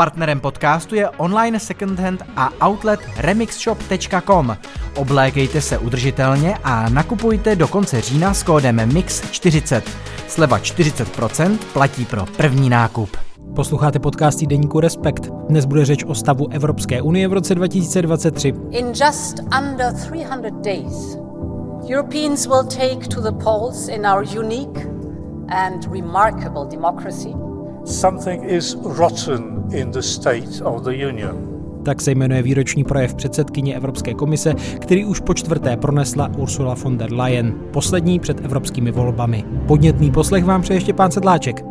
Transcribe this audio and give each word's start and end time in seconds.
Partnerem 0.00 0.40
podcastu 0.40 0.94
je 0.94 1.08
online 1.08 1.60
secondhand 1.60 2.22
a 2.36 2.68
outlet 2.68 3.00
remixshop.com. 3.16 4.56
Oblékejte 4.96 5.60
se 5.60 5.78
udržitelně 5.78 6.54
a 6.64 6.88
nakupujte 6.88 7.56
do 7.56 7.68
konce 7.68 8.00
října 8.00 8.34
s 8.34 8.42
kódem 8.42 8.76
MIX40. 8.76 9.82
Sleva 10.28 10.58
40% 10.58 11.58
platí 11.72 12.04
pro 12.04 12.26
první 12.36 12.70
nákup. 12.70 13.16
Posloucháte 13.56 13.98
podcast 13.98 14.38
týdeníku 14.38 14.80
Respekt. 14.80 15.26
Dnes 15.48 15.64
bude 15.64 15.84
řeč 15.84 16.04
o 16.04 16.14
stavu 16.14 16.48
Evropské 16.52 17.02
unie 17.02 17.28
v 17.28 17.32
roce 17.32 17.54
2023. 17.54 18.54
In 18.70 18.86
just 18.86 19.38
under 19.58 19.94
300 19.94 20.50
days, 20.50 21.18
Europeans 21.90 22.46
will 22.46 22.64
take 22.64 23.08
to 23.08 23.20
the 23.20 23.44
polls 23.44 23.88
in 23.88 24.06
our 24.06 24.38
unique 24.38 24.86
and 25.48 25.92
remarkable 25.92 26.64
democracy. 26.70 27.49
Something 27.90 28.44
is 28.44 28.76
rotten 28.84 29.64
in 29.72 29.90
the 29.90 30.00
state 30.00 30.62
of 30.64 30.82
the 30.82 31.06
Union. 31.08 31.48
Tak 31.84 32.00
se 32.00 32.10
jmenuje 32.10 32.42
výroční 32.42 32.84
projev 32.84 33.14
předsedkyně 33.14 33.76
Evropské 33.76 34.14
komise, 34.14 34.54
který 34.80 35.04
už 35.04 35.20
po 35.20 35.34
čtvrté 35.34 35.76
pronesla 35.76 36.30
Ursula 36.38 36.74
von 36.74 36.98
der 36.98 37.12
Leyen, 37.12 37.54
poslední 37.72 38.20
před 38.20 38.44
evropskými 38.44 38.90
volbami. 38.90 39.44
Podnětný 39.66 40.10
poslech 40.10 40.44
vám 40.44 40.62
přeje 40.62 40.76
ještě 40.76 40.92
pán 40.92 41.10
Sedláček. 41.10 41.64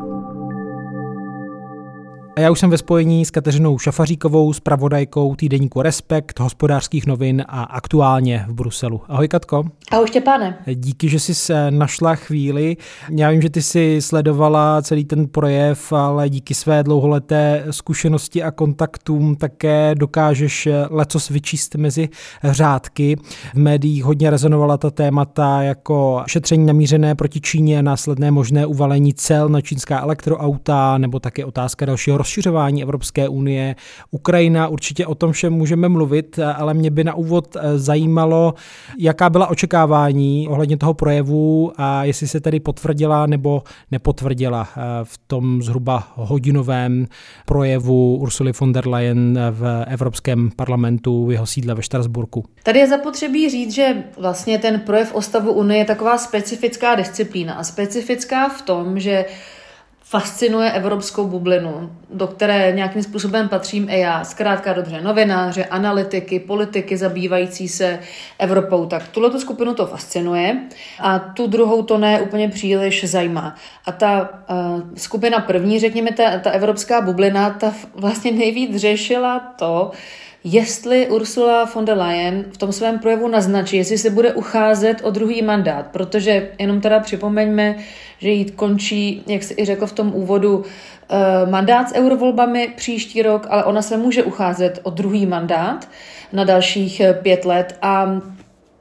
A 2.39 2.41
já 2.41 2.51
už 2.51 2.59
jsem 2.59 2.69
ve 2.69 2.77
spojení 2.77 3.25
s 3.25 3.31
Kateřinou 3.31 3.77
Šafaříkovou, 3.79 4.53
s 4.53 4.59
pravodajkou 4.59 5.35
týdeníku 5.35 5.81
Respekt, 5.81 6.39
hospodářských 6.39 7.05
novin 7.05 7.43
a 7.47 7.63
aktuálně 7.63 8.45
v 8.47 8.53
Bruselu. 8.53 9.01
Ahoj 9.07 9.27
Katko. 9.27 9.63
Ahoj 9.91 10.07
Štěpáne. 10.07 10.57
Díky, 10.75 11.09
že 11.09 11.19
jsi 11.19 11.35
se 11.35 11.71
našla 11.71 12.15
chvíli. 12.15 12.77
Já 13.09 13.29
vím, 13.31 13.41
že 13.41 13.49
ty 13.49 13.61
jsi 13.61 13.97
sledovala 14.01 14.81
celý 14.81 15.05
ten 15.05 15.27
projev, 15.27 15.93
ale 15.93 16.29
díky 16.29 16.53
své 16.53 16.83
dlouholeté 16.83 17.65
zkušenosti 17.71 18.43
a 18.43 18.51
kontaktům 18.51 19.35
také 19.35 19.95
dokážeš 19.95 20.67
lecos 20.89 21.29
vyčíst 21.29 21.75
mezi 21.75 22.09
řádky. 22.43 23.15
V 23.53 23.57
médiích 23.57 24.03
hodně 24.03 24.29
rezonovala 24.29 24.77
ta 24.77 24.89
témata 24.89 25.61
jako 25.61 26.23
šetření 26.27 26.65
namířené 26.65 27.15
proti 27.15 27.41
Číně, 27.41 27.83
následné 27.83 28.31
možné 28.31 28.65
uvalení 28.65 29.13
cel 29.13 29.49
na 29.49 29.61
čínská 29.61 30.01
elektroauta 30.01 30.97
nebo 30.97 31.19
také 31.19 31.45
otázka 31.45 31.85
dalšího 31.85 32.17
rozšiřování 32.29 32.83
Evropské 32.83 33.29
unie, 33.29 33.75
Ukrajina, 34.11 34.67
určitě 34.67 35.05
o 35.05 35.15
tom 35.15 35.31
všem 35.31 35.53
můžeme 35.53 35.89
mluvit, 35.89 36.39
ale 36.55 36.73
mě 36.73 36.91
by 36.91 37.03
na 37.03 37.13
úvod 37.13 37.55
eh, 37.55 37.79
zajímalo, 37.79 38.53
jaká 38.97 39.29
byla 39.29 39.47
očekávání 39.47 40.47
ohledně 40.47 40.77
toho 40.77 40.93
projevu 40.93 41.71
a 41.77 42.03
jestli 42.03 42.27
se 42.27 42.39
tedy 42.39 42.59
potvrdila 42.59 43.25
nebo 43.25 43.63
nepotvrdila 43.91 44.69
eh, 44.69 44.81
v 45.03 45.19
tom 45.27 45.61
zhruba 45.61 46.07
hodinovém 46.15 47.07
projevu 47.45 48.15
Ursuly 48.15 48.51
von 48.59 48.73
der 48.73 48.87
Leyen 48.87 49.39
v 49.51 49.85
Evropském 49.87 50.49
parlamentu 50.55 51.25
v 51.25 51.31
jeho 51.31 51.45
sídle 51.45 51.75
ve 51.75 51.81
Štrasburku. 51.81 52.45
Tady 52.63 52.79
je 52.79 52.87
zapotřebí 52.87 53.49
říct, 53.49 53.73
že 53.73 54.03
vlastně 54.17 54.57
ten 54.57 54.79
projev 54.79 55.15
o 55.15 55.21
stavu 55.21 55.51
Unie 55.51 55.81
je 55.81 55.85
taková 55.85 56.17
specifická 56.17 56.95
disciplína 56.95 57.53
a 57.53 57.63
specifická 57.63 58.49
v 58.49 58.61
tom, 58.61 58.99
že 58.99 59.25
fascinuje 60.09 60.71
evropskou 60.71 61.27
bublinu, 61.27 61.91
do 62.13 62.27
které 62.27 62.71
nějakým 62.75 63.03
způsobem 63.03 63.49
patřím 63.49 63.89
i 63.89 63.99
já. 63.99 64.23
Zkrátka 64.23 64.73
dobře, 64.73 65.01
novináře, 65.01 65.65
analytiky, 65.65 66.39
politiky 66.39 66.97
zabývající 66.97 67.67
se 67.67 67.99
Evropou. 68.39 68.85
Tak 68.85 69.07
tuhle 69.07 69.39
skupinu 69.39 69.73
to 69.73 69.85
fascinuje 69.85 70.57
a 70.99 71.19
tu 71.19 71.47
druhou 71.47 71.83
to 71.83 71.97
ne 71.97 72.21
úplně 72.21 72.49
příliš 72.49 73.03
zajímá. 73.03 73.55
A 73.85 73.91
ta 73.91 74.29
uh, 74.49 74.81
skupina 74.95 75.39
první, 75.39 75.79
řekněme, 75.79 76.11
ta, 76.11 76.39
ta 76.39 76.51
evropská 76.51 77.01
bublina, 77.01 77.49
ta 77.49 77.73
vlastně 77.93 78.31
nejvíc 78.31 78.75
řešila 78.77 79.39
to, 79.39 79.91
jestli 80.43 81.07
Ursula 81.09 81.65
von 81.65 81.85
der 81.85 81.97
Leyen 81.97 82.45
v 82.51 82.57
tom 82.57 82.71
svém 82.71 82.99
projevu 82.99 83.27
naznačí, 83.27 83.77
jestli 83.77 83.97
se 83.97 84.09
bude 84.09 84.33
ucházet 84.33 85.01
o 85.03 85.11
druhý 85.11 85.41
mandát, 85.41 85.85
protože 85.91 86.51
jenom 86.59 86.81
teda 86.81 86.99
připomeňme, 86.99 87.75
že 88.19 88.29
jí 88.29 88.51
končí, 88.51 89.23
jak 89.27 89.43
se 89.43 89.53
i 89.57 89.65
řekl 89.65 89.87
v 89.87 89.93
tom 89.93 90.11
úvodu, 90.15 90.63
eh, 91.09 91.49
mandát 91.49 91.89
s 91.89 91.93
eurovolbami 91.93 92.73
příští 92.75 93.21
rok, 93.21 93.47
ale 93.49 93.63
ona 93.63 93.81
se 93.81 93.97
může 93.97 94.23
ucházet 94.23 94.79
o 94.83 94.89
druhý 94.89 95.25
mandát 95.25 95.87
na 96.33 96.43
dalších 96.43 96.99
eh, 96.99 97.13
pět 97.13 97.45
let 97.45 97.77
a 97.81 98.21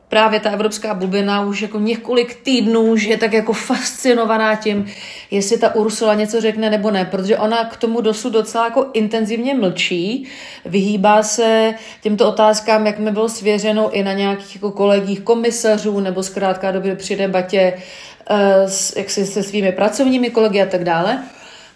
právě 0.09 0.41
ta 0.41 0.51
evropská 0.51 0.95
bublina 0.95 1.45
už 1.45 1.63
jako 1.63 1.79
několik 1.79 2.35
týdnů, 2.35 2.97
že 2.97 3.09
je 3.09 3.17
tak 3.17 3.33
jako 3.33 3.53
fascinovaná 3.53 4.55
tím, 4.55 4.87
jestli 5.31 5.59
ta 5.59 5.75
Ursula 5.75 6.15
něco 6.15 6.41
řekne 6.41 6.71
nebo 6.71 6.91
ne, 6.91 7.05
protože 7.05 7.39
ona 7.39 7.65
k 7.65 7.77
tomu 7.77 8.01
dosud 8.01 8.33
docela 8.33 8.65
jako 8.65 8.87
intenzivně 8.93 9.55
mlčí, 9.55 10.29
vyhýbá 10.65 11.23
se 11.23 11.75
těmto 12.03 12.29
otázkám, 12.29 12.87
jak 12.87 12.99
mi 12.99 13.11
bylo 13.11 13.29
svěřeno 13.29 13.91
i 13.91 14.03
na 14.03 14.13
nějakých 14.13 14.55
jako 14.55 14.71
kolegích 14.71 15.21
komisařů 15.21 16.01
nebo 16.01 16.23
zkrátka 16.23 16.71
dobře 16.71 16.97
při 16.97 17.17
debatě 17.17 17.75
uh, 18.31 18.37
s, 18.67 18.97
jak 18.97 19.11
si, 19.11 19.27
se 19.27 19.43
svými 19.43 19.73
pracovními 19.73 20.31
kolegy 20.31 20.63
a 20.63 20.67
tak 20.67 20.85
dále. 20.85 21.23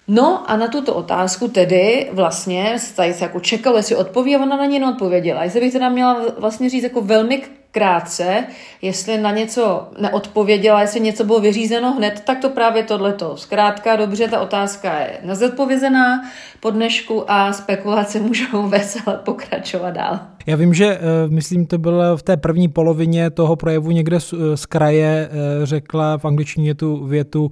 No 0.08 0.50
a 0.50 0.56
na 0.56 0.68
tuto 0.68 0.94
otázku 0.94 1.48
tedy 1.48 2.08
vlastně 2.12 2.76
tady 2.96 3.14
se 3.14 3.24
jako 3.24 3.40
čekalo, 3.40 3.76
jestli 3.76 3.96
odpoví 3.96 4.36
a 4.36 4.42
ona 4.42 4.56
na 4.56 4.66
ně 4.66 4.80
neodpověděla. 4.80 5.44
Jestli 5.44 5.60
bych 5.60 5.72
teda 5.72 5.88
měla 5.88 6.16
vlastně 6.38 6.70
říct 6.70 6.82
jako 6.82 7.00
velmi 7.00 7.42
krátce, 7.72 8.44
jestli 8.82 9.18
na 9.18 9.30
něco 9.30 9.88
neodpověděla, 9.98 10.80
jestli 10.80 11.00
něco 11.00 11.24
bylo 11.24 11.40
vyřízeno 11.40 11.92
hned, 11.92 12.22
tak 12.26 12.38
to 12.38 12.50
právě 12.50 12.82
tohleto. 12.82 13.36
Zkrátka, 13.36 13.96
dobře, 13.96 14.28
ta 14.28 14.40
otázka 14.40 14.98
je 14.98 15.18
nezodpovězená 15.22 16.22
po 16.60 16.70
dnešku 16.70 17.30
a 17.30 17.52
spekulace 17.52 18.20
můžou 18.20 18.62
veselé 18.68 19.16
pokračovat 19.16 19.90
dál. 19.90 20.20
Já 20.46 20.56
vím, 20.56 20.74
že 20.74 20.86
eh, 20.86 21.00
myslím, 21.28 21.66
to 21.66 21.78
bylo 21.78 22.16
v 22.16 22.22
té 22.22 22.36
první 22.36 22.68
polovině 22.68 23.30
toho 23.30 23.56
projevu 23.56 23.90
někde 23.90 24.20
z, 24.20 24.32
eh, 24.32 24.56
z 24.56 24.66
kraje 24.66 25.28
eh, 25.30 25.66
řekla 25.66 26.18
v 26.18 26.24
angličtině 26.24 26.74
tu 26.74 27.06
větu 27.06 27.50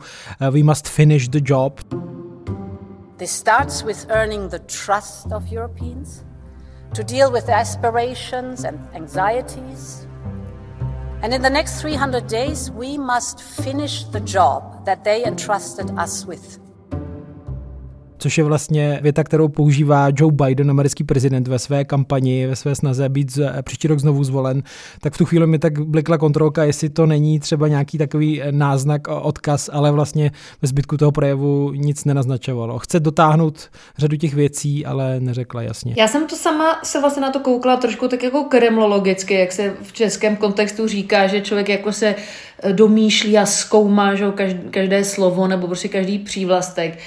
We 0.51 0.63
must 0.63 0.89
finish 0.89 1.29
the 1.29 1.41
job. 1.45 1.81
This 3.17 3.31
starts 3.31 3.83
with 3.83 4.07
earning 4.09 4.51
the 4.51 4.59
trust 4.59 5.27
of 5.37 5.53
Europeans 5.53 6.25
to 6.95 7.03
deal 7.03 7.33
with 7.33 7.49
aspirations 7.49 8.65
and 8.65 8.79
anxieties 8.95 10.10
And 11.23 11.35
in 11.35 11.43
the 11.43 11.51
next 11.51 11.83
300 11.83 12.27
days, 12.29 12.71
we 12.71 12.97
must 12.97 13.43
finish 13.43 14.05
the 14.05 14.21
job 14.21 14.87
that 14.87 15.05
they 15.05 15.25
entrusted 15.25 15.91
us 15.99 16.25
with. 16.25 16.59
Což 18.21 18.39
je 18.39 18.45
vlastně 18.45 18.99
věta, 19.03 19.25
kterou 19.25 19.49
používá 19.49 20.09
Joe 20.17 20.33
Biden, 20.33 20.71
americký 20.71 21.05
prezident, 21.05 21.49
ve 21.49 21.59
své 21.59 21.85
kampani, 21.85 22.47
ve 22.47 22.57
své 22.57 22.75
snaze 22.75 23.09
být 23.09 23.33
z, 23.33 23.53
příští 23.63 23.89
rok 23.89 23.99
znovu 23.99 24.25
zvolen, 24.25 24.63
tak 25.01 25.15
v 25.15 25.19
tu 25.19 25.25
chvíli 25.25 25.47
mi 25.47 25.59
tak 25.59 25.81
blikla 25.81 26.19
kontrolka, 26.19 26.65
jestli 26.65 26.89
to 26.89 27.07
není 27.07 27.41
třeba 27.41 27.69
nějaký 27.69 27.99
takový 27.99 28.43
náznak, 28.51 29.09
odkaz, 29.09 29.71
ale 29.73 29.91
vlastně 29.91 30.31
ve 30.63 30.69
zbytku 30.69 30.97
toho 30.97 31.13
projevu 31.13 31.73
nic 31.73 32.05
nenaznačovalo. 32.05 32.79
Chce 32.79 33.01
dotáhnout 33.01 33.69
řadu 33.99 34.17
těch 34.17 34.35
věcí, 34.35 34.87
ale 34.87 35.21
neřekla 35.21 35.63
jasně. 35.63 35.95
Já 35.99 36.09
jsem 36.09 36.27
to 36.27 36.37
sama 36.37 36.81
se 36.85 37.01
vlastně 37.01 37.23
na 37.23 37.31
to 37.31 37.41
koukla 37.41 37.77
trošku 37.77 38.09
tak 38.09 38.23
jako 38.23 38.45
kremlologicky, 38.45 39.35
jak 39.35 39.53
se 39.53 39.75
v 39.83 39.93
českém 39.93 40.37
kontextu 40.37 40.89
říká, 40.89 41.27
že 41.27 41.41
člověk 41.41 41.69
jako 41.69 41.93
se 41.93 42.15
domýšlí 42.73 43.39
a 43.39 43.47
zkoumá 43.47 44.15
že 44.15 44.33
každé 44.71 45.05
slovo 45.05 45.47
nebo 45.47 45.67
prostě 45.67 45.89
každý 45.89 46.19
přívlastek. 46.19 46.99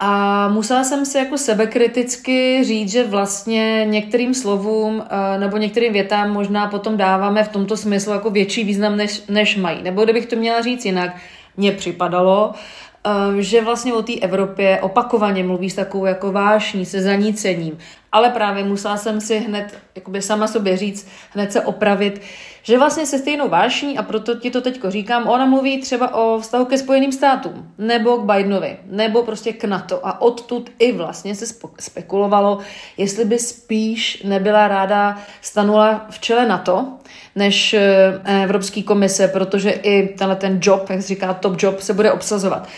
A 0.00 0.48
musela 0.48 0.84
jsem 0.84 1.06
si 1.06 1.18
jako 1.18 1.38
sebekriticky 1.38 2.64
říct, 2.64 2.90
že 2.90 3.04
vlastně 3.04 3.84
některým 3.88 4.34
slovům 4.34 5.04
eh, 5.10 5.38
nebo 5.38 5.56
některým 5.56 5.92
větám 5.92 6.32
možná 6.32 6.66
potom 6.66 6.96
dáváme 6.96 7.44
v 7.44 7.48
tomto 7.48 7.76
smyslu 7.76 8.12
jako 8.12 8.30
větší 8.30 8.64
význam, 8.64 8.96
než, 8.96 9.22
než 9.28 9.56
mají. 9.56 9.82
Nebo 9.82 10.04
kdybych 10.04 10.26
to 10.26 10.36
měla 10.36 10.62
říct 10.62 10.84
jinak, 10.84 11.16
mně 11.56 11.72
připadalo, 11.72 12.52
eh, 13.06 13.42
že 13.42 13.62
vlastně 13.62 13.94
o 13.94 14.02
té 14.02 14.12
Evropě 14.14 14.78
opakovaně 14.82 15.44
mluví 15.44 15.70
s 15.70 15.74
takovou 15.74 16.04
jako 16.06 16.32
vášní, 16.32 16.86
se 16.86 17.02
zanícením. 17.02 17.78
Ale 18.12 18.30
právě 18.30 18.64
musela 18.64 18.96
jsem 18.96 19.20
si 19.20 19.38
hned, 19.38 19.78
jakoby 19.94 20.22
sama 20.22 20.46
sobě 20.46 20.76
říct, 20.76 21.08
hned 21.34 21.52
se 21.52 21.60
opravit, 21.60 22.20
že 22.68 22.78
vlastně 22.78 23.06
se 23.06 23.18
stejnou 23.18 23.48
vášní, 23.48 23.98
a 23.98 24.02
proto 24.02 24.34
ti 24.34 24.50
to 24.50 24.60
teďko 24.60 24.90
říkám, 24.90 25.28
ona 25.28 25.46
mluví 25.46 25.80
třeba 25.80 26.14
o 26.14 26.38
vztahu 26.40 26.64
ke 26.64 26.78
Spojeným 26.78 27.12
státům, 27.12 27.72
nebo 27.78 28.16
k 28.16 28.24
Bidenovi, 28.24 28.76
nebo 28.86 29.22
prostě 29.22 29.52
k 29.52 29.64
NATO. 29.64 30.06
A 30.06 30.20
odtud 30.20 30.70
i 30.78 30.92
vlastně 30.92 31.34
se 31.34 31.46
spekulovalo, 31.80 32.58
jestli 32.96 33.24
by 33.24 33.38
spíš 33.38 34.22
nebyla 34.22 34.68
ráda 34.68 35.18
stanula 35.40 36.06
v 36.10 36.18
čele 36.18 36.48
NATO, 36.48 36.86
než 37.36 37.74
eh, 37.74 38.42
Evropský 38.42 38.82
komise, 38.82 39.28
protože 39.28 39.70
i 39.70 40.08
tenhle 40.08 40.36
ten 40.36 40.58
job, 40.62 40.90
jak 40.90 41.00
říká 41.00 41.34
top 41.34 41.62
job, 41.62 41.80
se 41.80 41.94
bude 41.94 42.12
obsazovat. 42.12 42.68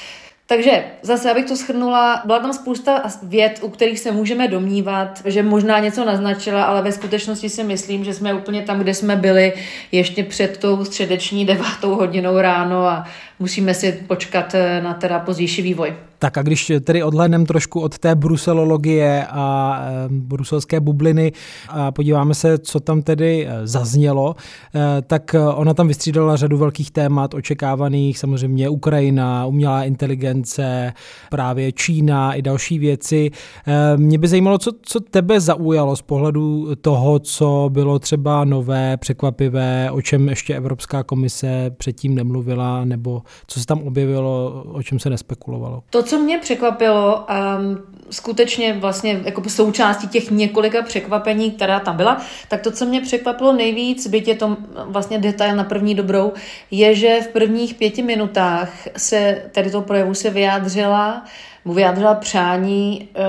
Takže 0.51 0.85
zase, 1.03 1.31
abych 1.31 1.45
to 1.45 1.57
schrnula, 1.57 2.23
byla 2.25 2.39
tam 2.39 2.53
spousta 2.53 3.03
věd, 3.23 3.59
u 3.63 3.69
kterých 3.69 3.99
se 3.99 4.13
můžeme 4.13 4.49
domnívat, 4.49 5.23
že 5.25 5.43
možná 5.43 5.79
něco 5.79 6.05
naznačila, 6.05 6.65
ale 6.65 6.83
ve 6.83 6.93
skutečnosti 6.93 7.49
si 7.49 7.65
myslím, 7.65 8.05
že 8.05 8.15
jsme 8.15 8.35
úplně 8.35 8.63
tam, 8.63 8.79
kde 8.79 8.95
jsme 8.95 9.17
byli 9.17 9.53
ještě 9.93 10.25
před 10.25 10.59
tou 10.59 10.85
středeční 10.85 11.47
devátou 11.47 11.95
hodinou 11.95 12.39
ráno 12.39 12.87
a 12.87 13.05
musíme 13.39 13.75
si 13.75 13.93
počkat 13.93 14.55
eh, 14.55 14.83
na 14.83 14.95
teda 14.95 15.19
pozdější 15.19 15.63
vývoj. 15.63 16.10
Tak 16.21 16.39
a 16.39 16.43
když 16.43 16.73
tedy 16.85 17.03
odhledneme 17.03 17.45
trošku 17.45 17.81
od 17.81 17.99
té 17.99 18.15
bruselologie 18.15 19.27
a 19.31 19.79
e, 19.83 20.09
bruselské 20.09 20.81
bubliny 20.81 21.33
a 21.69 21.93
podíváme 21.93 22.35
se, 22.35 22.59
co 22.59 22.81
tam 22.81 23.03
tedy 23.03 23.47
e, 23.47 23.67
zaznělo, 23.67 24.37
e, 24.75 25.03
tak 25.03 25.35
ona 25.55 25.75
tam 25.75 25.89
vystřídala 25.89 26.37
řadu 26.37 26.59
velkých 26.59 26.91
témat 26.91 27.35
očekávaných, 27.35 28.19
samozřejmě 28.19 28.69
Ukrajina, 28.69 29.47
umělá 29.47 29.85
inteligence, 29.85 30.93
právě 31.31 31.73
Čína 31.73 32.35
i 32.35 32.43
další 32.43 32.79
věci. 32.79 33.31
E, 33.67 33.97
mě 33.97 34.19
by 34.19 34.29
zajímalo, 34.29 34.59
co, 34.59 34.73
co 34.83 35.01
tebe 35.01 35.41
zaujalo 35.41 35.97
z 35.97 36.03
pohledu 36.03 36.69
toho, 36.81 37.19
co 37.19 37.69
bylo 37.73 37.99
třeba 37.99 38.45
nové, 38.45 38.97
překvapivé, 38.97 39.91
o 39.91 40.03
čem 40.03 40.29
ještě 40.29 40.55
Evropská 40.55 41.03
komise 41.03 41.71
předtím 41.77 42.15
nemluvila, 42.15 42.85
nebo 42.85 43.23
co 43.47 43.61
se 43.61 43.67
tam 43.67 43.83
objevilo, 43.83 44.65
o 44.73 44.83
čem 44.83 44.99
se 44.99 45.11
nespekulovalo? 45.11 45.83
To, 45.91 46.10
co 46.11 46.19
mě 46.19 46.39
překvapilo, 46.39 47.27
um, 47.59 47.79
skutečně 48.11 48.73
vlastně 48.73 49.21
jako 49.25 49.43
součástí 49.49 50.09
těch 50.09 50.31
několika 50.31 50.83
překvapení, 50.83 51.51
která 51.51 51.81
tam 51.81 51.97
byla, 51.97 52.21
tak 52.49 52.61
to, 52.61 52.71
co 52.71 52.87
mě 52.87 53.01
překvapilo 53.01 53.53
nejvíc, 53.53 54.07
byť 54.07 54.29
je 54.29 54.35
to 54.35 54.57
vlastně 54.85 55.19
detail 55.19 55.57
na 55.57 55.65
první 55.65 55.95
dobrou, 55.95 56.33
je, 56.71 56.95
že 56.95 57.21
v 57.23 57.29
prvních 57.29 57.75
pěti 57.75 58.03
minutách 58.03 58.73
se 58.97 59.43
tady 59.53 59.71
to 59.71 59.83
projevu 59.83 60.15
se 60.15 60.31
vyjádřila 60.31 61.25
mu 61.65 61.75
vyjádřila 61.75 62.15
přání, 62.15 63.09
eh, 63.15 63.23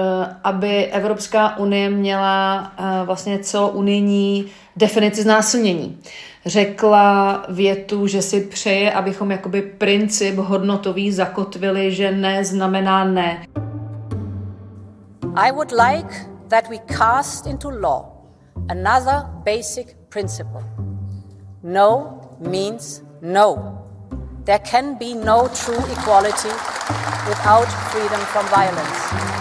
aby 0.44 0.86
Evropská 0.86 1.58
unie 1.58 1.90
měla 1.90 2.72
eh, 2.78 3.06
vlastně 3.06 3.40
celounijní 3.40 4.46
definici 4.76 5.22
znásilnění. 5.22 5.98
Řekla 6.46 7.46
větu, 7.50 8.08
že 8.08 8.22
si 8.22 8.42
přeje, 8.42 8.94
abychom 8.94 9.32
jakoby 9.32 9.62
princip 9.62 10.36
hodnotový 10.36 11.12
zakotvili, 11.12 11.96
že 11.96 12.12
ne 12.12 12.46
znamená 12.46 13.04
ne. 13.04 13.46
I 15.36 15.52
would 15.52 15.72
like 15.72 16.16
that 16.48 16.70
we 16.70 16.78
cast 16.98 17.48
into 17.48 17.70
law 17.70 18.06
another 18.70 19.26
basic 19.44 19.96
principle. 20.10 20.64
No 21.64 22.20
means 22.40 23.04
no. 23.22 23.78
There 24.46 24.60
can 24.60 24.98
be 24.98 25.14
no 25.14 25.48
true 25.48 25.84
equality 25.92 26.50
without 27.28 27.68
freedom 27.92 28.20
from 28.20 28.46
violence. 28.48 29.41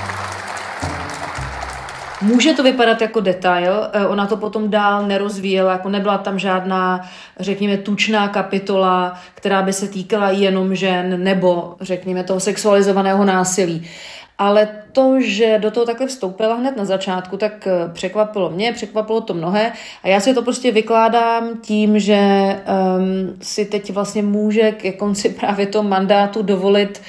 Může 2.23 2.53
to 2.53 2.63
vypadat 2.63 3.01
jako 3.01 3.21
detail, 3.21 3.89
eh, 3.93 4.07
ona 4.07 4.27
to 4.27 4.37
potom 4.37 4.71
dál 4.71 5.07
nerozvíjela, 5.07 5.73
jako 5.73 5.89
nebyla 5.89 6.19
tam 6.19 6.39
žádná, 6.39 7.01
řekněme, 7.41 7.77
tučná 7.77 8.29
kapitola, 8.29 9.21
která 9.35 9.63
by 9.63 9.73
se 9.73 9.89
týkala 9.89 10.31
jenom 10.31 10.75
žen 10.75 11.25
nebo, 11.25 11.77
řekněme, 11.81 12.25
toho 12.25 12.41
sexualizovaného 12.41 13.25
násilí. 13.25 13.87
Ale 14.39 14.69
to, 14.93 15.21
že 15.21 15.59
do 15.59 15.71
toho 15.71 15.87
takhle 15.87 16.07
vstoupila 16.07 16.55
hned 16.55 16.77
na 16.77 16.85
začátku, 16.85 17.37
tak 17.37 17.67
eh, 17.67 17.91
překvapilo 17.93 18.51
mě, 18.51 18.73
překvapilo 18.73 19.21
to 19.21 19.35
mnohé 19.35 19.73
a 20.03 20.09
já 20.09 20.21
si 20.21 20.35
to 20.35 20.43
prostě 20.43 20.73
vykládám 20.73 21.59
tím, 21.63 21.99
že 21.99 22.21
um, 22.97 23.37
si 23.43 23.65
teď 23.65 23.93
vlastně 23.93 24.23
může 24.23 24.73
ke 24.73 24.93
konci 24.93 25.29
právě 25.41 25.67
toho 25.67 25.89
mandátu 25.89 26.43
dovolit 26.43 27.03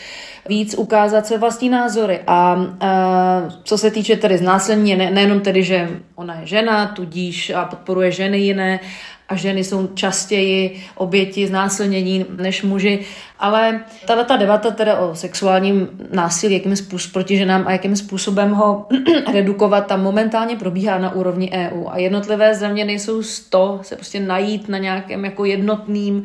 víc 0.50 0.76
ukázat 0.78 1.28
své 1.28 1.38
vlastní 1.38 1.70
názory. 1.70 2.20
A 2.28 2.56
uh, 2.56 3.52
co 3.64 3.78
se 3.78 3.92
týče 3.92 4.16
tedy 4.16 4.38
znásilnění, 4.38 4.96
ne, 4.96 5.12
nejenom 5.12 5.40
tedy, 5.40 5.64
že 5.64 5.90
ona 6.16 6.40
je 6.40 6.48
žena, 6.48 6.88
tudíž 6.88 7.50
a 7.50 7.66
podporuje 7.66 8.12
ženy 8.12 8.38
jiné, 8.38 8.80
a 9.32 9.36
ženy 9.36 9.64
jsou 9.64 9.88
častěji 9.88 10.84
oběti 10.96 11.48
znásilnění 11.48 12.26
než 12.38 12.64
muži. 12.64 13.00
Ale 13.40 13.80
tahle 14.08 14.26
ta 14.26 14.38
debata 14.38 14.72
teda 14.72 15.00
o 15.00 15.16
sexuálním 15.16 15.88
násilí, 16.12 16.54
jakým 16.54 16.76
způsob, 16.76 17.14
proti 17.14 17.38
ženám 17.38 17.64
a 17.68 17.72
jakým 17.72 17.96
způsobem 17.96 18.52
ho 18.52 18.88
redukovat, 19.34 19.88
tam 19.88 20.04
momentálně 20.04 20.56
probíhá 20.56 20.98
na 20.98 21.16
úrovni 21.16 21.52
EU. 21.52 21.88
A 21.88 21.98
jednotlivé 21.98 22.56
země 22.56 22.86
nejsou 22.86 23.24
z 23.24 23.40
to 23.40 23.80
se 23.82 23.96
prostě 23.96 24.20
najít 24.20 24.70
na 24.70 24.78
nějakém 24.78 25.26
jako 25.26 25.46
jednotným 25.46 26.24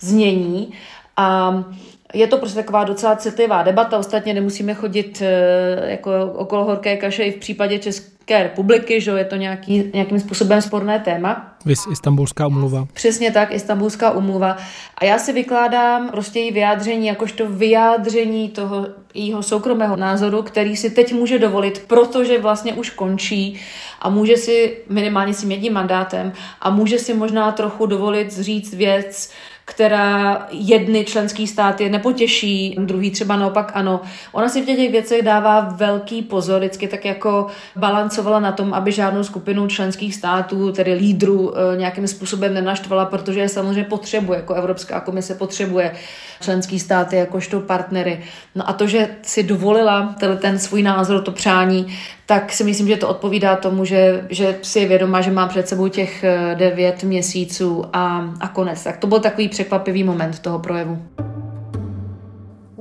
znění. 0.00 0.72
A 1.16 1.64
je 2.14 2.26
to 2.26 2.38
prostě 2.38 2.56
taková 2.56 2.84
docela 2.84 3.16
citlivá 3.16 3.62
debata, 3.62 3.98
ostatně 3.98 4.34
nemusíme 4.34 4.74
chodit 4.74 5.22
eh, 5.22 5.90
jako 5.90 6.10
okolo 6.34 6.64
horké 6.64 6.96
kaše 6.96 7.22
i 7.22 7.32
v 7.32 7.36
případě 7.36 7.78
České 7.78 8.42
republiky, 8.42 9.00
že 9.00 9.10
je 9.10 9.24
to 9.24 9.36
nějaký, 9.36 9.90
nějakým 9.94 10.20
způsobem 10.20 10.62
sporné 10.62 10.98
téma. 10.98 11.56
Vys 11.64 11.86
Istanbulská 11.92 12.46
umluva. 12.46 12.86
Přesně 12.92 13.30
tak, 13.30 13.52
Istanbulská 13.52 14.10
umluva. 14.10 14.56
A 14.98 15.04
já 15.04 15.18
si 15.18 15.32
vykládám 15.32 16.10
prostě 16.10 16.38
její 16.40 16.52
vyjádření 16.52 17.06
jakožto 17.06 17.50
vyjádření 17.50 18.48
toho 18.48 18.86
jejího 19.14 19.42
soukromého 19.42 19.96
názoru, 19.96 20.42
který 20.42 20.76
si 20.76 20.90
teď 20.90 21.12
může 21.12 21.38
dovolit, 21.38 21.84
protože 21.86 22.38
vlastně 22.38 22.74
už 22.74 22.90
končí 22.90 23.60
a 24.00 24.08
může 24.10 24.36
si 24.36 24.76
minimálně 24.88 25.34
s 25.34 25.40
tím 25.40 25.50
jedním 25.50 25.72
mandátem 25.72 26.32
a 26.60 26.70
může 26.70 26.98
si 26.98 27.14
možná 27.14 27.52
trochu 27.52 27.86
dovolit 27.86 28.32
říct 28.32 28.74
věc, 28.74 29.30
která 29.68 30.46
jedny 30.50 31.04
členský 31.04 31.46
státy 31.46 31.90
nepotěší, 31.90 32.76
druhý 32.78 33.10
třeba 33.10 33.36
naopak 33.36 33.72
ano. 33.74 34.00
Ona 34.32 34.48
si 34.48 34.62
v 34.62 34.66
těch 34.66 34.90
věcech 34.90 35.22
dává 35.22 35.60
velký 35.60 36.22
pozor, 36.22 36.58
vždycky 36.58 36.88
tak 36.88 37.04
jako 37.04 37.46
balancovala 37.76 38.40
na 38.40 38.52
tom, 38.52 38.74
aby 38.74 38.92
žádnou 38.92 39.24
skupinu 39.24 39.66
členských 39.66 40.14
států, 40.14 40.72
tedy 40.72 40.94
lídrů, 40.94 41.54
eh, 41.56 41.76
nějakým 41.76 42.06
způsobem 42.06 42.54
nenaštvala, 42.54 43.04
protože 43.04 43.40
je 43.40 43.48
samozřejmě 43.48 43.84
potřebuje, 43.84 44.38
jako 44.38 44.54
Evropská 44.54 45.00
komise 45.00 45.34
potřebuje 45.34 45.92
členský 46.40 46.78
státy 46.78 47.16
jakožto 47.16 47.60
partnery. 47.60 48.20
No 48.54 48.68
a 48.68 48.72
to, 48.72 48.86
že 48.86 49.08
si 49.22 49.42
dovolila 49.42 50.14
ten 50.40 50.58
svůj 50.58 50.82
názor, 50.82 51.22
to 51.22 51.32
přání, 51.32 51.98
tak 52.28 52.52
si 52.52 52.64
myslím, 52.64 52.88
že 52.88 52.96
to 52.96 53.08
odpovídá 53.08 53.56
tomu, 53.56 53.84
že, 53.84 54.26
že 54.30 54.58
si 54.62 54.78
je 54.78 54.88
vědomá, 54.88 55.20
že 55.20 55.30
má 55.30 55.48
před 55.48 55.68
sebou 55.68 55.88
těch 55.88 56.24
eh, 56.24 56.54
devět 56.54 57.02
měsíců 57.02 57.84
a, 57.92 58.24
a 58.40 58.48
konec. 58.48 58.84
Tak 58.84 58.96
to 58.96 59.06
byl 59.06 59.20
takový 59.20 59.48
překvapivý 59.48 60.04
moment 60.04 60.38
toho 60.38 60.58
projevu. 60.58 61.02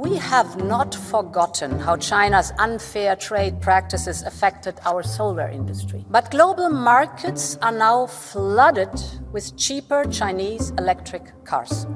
We 0.03 0.19
have 0.19 0.49
not 0.67 0.95
forgotten 0.95 1.71
how 1.79 1.97
China's 1.97 2.53
unfair 2.71 3.17
trade 3.17 3.51
practices 3.51 4.23
affected 4.23 4.75
our 4.93 5.03
solar 5.03 5.49
industry. 5.51 6.05
But 6.09 6.29
global 6.31 6.69
markets 6.69 7.57
are 7.61 7.77
now 7.77 8.07
flooded 8.07 8.93
with 9.33 9.55
cheaper 9.55 10.03
Chinese 10.09 10.73
electric 10.77 11.21
cars. 11.43 11.87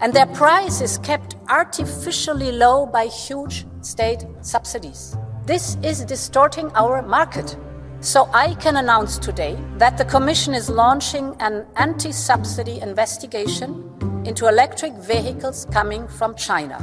And 0.00 0.14
their 0.14 0.26
price 0.26 0.84
is 0.84 0.98
kept 0.98 1.36
artificially 1.48 2.52
low 2.52 2.86
by 2.86 3.06
huge 3.06 3.66
state 3.80 4.26
subsidies. 4.40 5.16
This 5.44 5.76
is 5.82 6.04
distorting 6.04 6.70
our 6.76 7.02
market. 7.02 7.56
So 8.00 8.30
I 8.32 8.54
can 8.54 8.76
announce 8.76 9.18
today 9.18 9.58
that 9.78 9.98
the 9.98 10.04
Commission 10.04 10.54
is 10.54 10.70
launching 10.70 11.34
an 11.40 11.66
anti 11.74 12.12
subsidy 12.12 12.78
investigation 12.80 14.22
into 14.24 14.46
electric 14.46 14.92
vehicles 14.92 15.66
coming 15.72 16.06
from 16.06 16.36
China. 16.36 16.78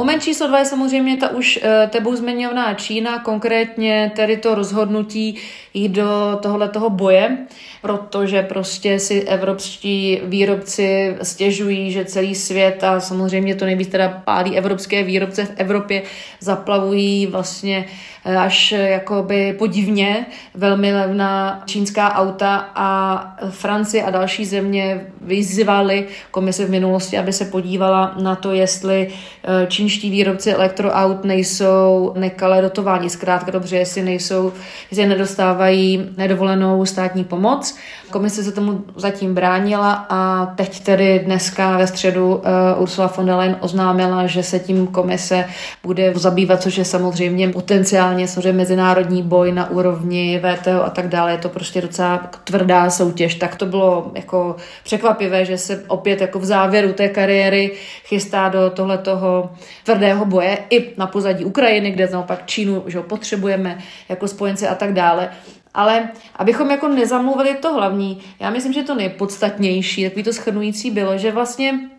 Moment 0.00 0.22
číslo 0.22 0.46
dva 0.46 0.58
je 0.58 0.64
samozřejmě 0.64 1.16
ta 1.16 1.28
už 1.28 1.58
eh, 1.62 1.88
tebou 1.92 2.16
zmiňovaná 2.16 2.74
Čína, 2.74 3.18
konkrétně 3.18 4.12
tedy 4.16 4.36
to 4.36 4.54
rozhodnutí 4.54 5.36
jít 5.74 5.88
do 5.88 6.38
tohoto 6.42 6.90
boje, 6.90 7.38
protože 7.82 8.42
prostě 8.42 8.98
si 8.98 9.22
evropští 9.22 10.20
výrobci 10.24 11.16
stěžují, 11.22 11.92
že 11.92 12.04
celý 12.04 12.34
svět 12.34 12.84
a 12.84 13.00
samozřejmě 13.00 13.54
to 13.54 13.64
nejvíc 13.64 13.88
teda 13.88 14.22
pálí 14.24 14.58
evropské 14.58 15.04
výrobce 15.04 15.44
v 15.44 15.52
Evropě 15.56 16.02
zaplavují 16.40 17.26
vlastně 17.26 17.86
až 18.24 18.72
eh, 18.72 18.88
jakoby 18.88 19.54
podivně 19.58 20.26
velmi 20.54 20.92
levná 20.92 21.62
čínská 21.66 22.14
auta 22.14 22.70
a 22.74 23.36
Francie 23.50 24.04
a 24.04 24.10
další 24.10 24.44
země 24.44 25.06
vyzývaly 25.20 26.06
komise 26.30 26.66
v 26.66 26.70
minulosti, 26.70 27.18
aby 27.18 27.32
se 27.32 27.44
podívala 27.44 28.14
na 28.22 28.36
to, 28.36 28.52
jestli 28.52 29.08
eh, 29.08 29.66
čínští 29.66 30.10
výrobci 30.10 30.52
elektroaut 30.52 31.24
nejsou 31.24 32.12
nekale 32.16 32.62
dotováni. 32.62 33.10
Zkrátka 33.10 33.50
dobře, 33.50 33.76
jestli 33.76 34.02
nejsou, 34.02 34.52
jestli 34.90 35.06
nedostávají 35.06 36.10
nedovolenou 36.16 36.86
státní 36.86 37.24
pomoc. 37.24 37.78
Komise 38.10 38.44
se 38.44 38.52
tomu 38.52 38.84
zatím 38.96 39.34
bránila 39.34 40.06
a 40.08 40.46
teď 40.46 40.80
tedy 40.80 41.18
dneska 41.24 41.76
ve 41.76 41.86
středu 41.86 42.34
uh, 42.34 42.82
Ursula 42.82 43.12
von 43.16 43.26
der 43.26 43.34
Leyen 43.34 43.56
oznámila, 43.60 44.26
že 44.26 44.42
se 44.42 44.58
tím 44.58 44.86
komise 44.86 45.44
bude 45.82 46.12
zabývat, 46.14 46.62
což 46.62 46.78
je 46.78 46.84
samozřejmě 46.84 47.48
potenciálně 47.48 48.28
samozřejmě 48.28 48.52
mezinárodní 48.52 49.22
boj 49.22 49.52
na 49.52 49.70
úrovni 49.70 50.42
VTO 50.42 50.84
a 50.84 50.90
tak 50.90 51.08
dále. 51.08 51.32
Je 51.32 51.38
to 51.38 51.48
prostě 51.48 51.80
docela 51.80 52.18
tvrdá 52.44 52.90
soutěž. 52.90 53.34
Tak 53.34 53.56
to 53.56 53.66
bylo 53.66 54.10
jako 54.14 54.56
překvapivé, 54.84 55.44
že 55.44 55.58
se 55.58 55.84
opět 55.88 56.20
jako 56.20 56.38
v 56.38 56.44
závěru 56.44 56.92
té 56.92 57.08
kariéry 57.08 57.70
chystá 58.04 58.48
do 58.48 58.70
tohle 58.70 58.98
toho 58.98 59.50
tvrdého 59.84 60.24
boje 60.24 60.58
i 60.70 60.90
na 60.96 61.06
pozadí 61.06 61.44
Ukrajiny, 61.44 61.90
kde 61.90 62.08
naopak 62.12 62.46
Čínu 62.46 62.84
že 62.86 62.98
ho 62.98 63.04
potřebujeme 63.04 63.78
jako 64.08 64.28
spojence 64.28 64.68
a 64.68 64.74
tak 64.74 64.92
dále. 64.92 65.28
Ale 65.74 66.08
abychom 66.36 66.70
jako 66.70 66.88
nezamluvili 66.88 67.54
to 67.54 67.74
hlavní, 67.74 68.22
já 68.40 68.50
myslím, 68.50 68.72
že 68.72 68.82
to 68.82 68.94
nejpodstatnější, 68.94 70.04
takový 70.04 70.22
to 70.22 70.32
schrnující 70.32 70.90
bylo, 70.90 71.18
že 71.18 71.32
vlastně 71.32 71.90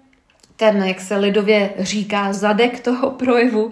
ten, 0.62 0.84
jak 0.84 1.02
se 1.02 1.18
lidově 1.18 1.70
říká, 1.80 2.34
zadek 2.34 2.80
toho 2.80 3.12
projevu 3.12 3.72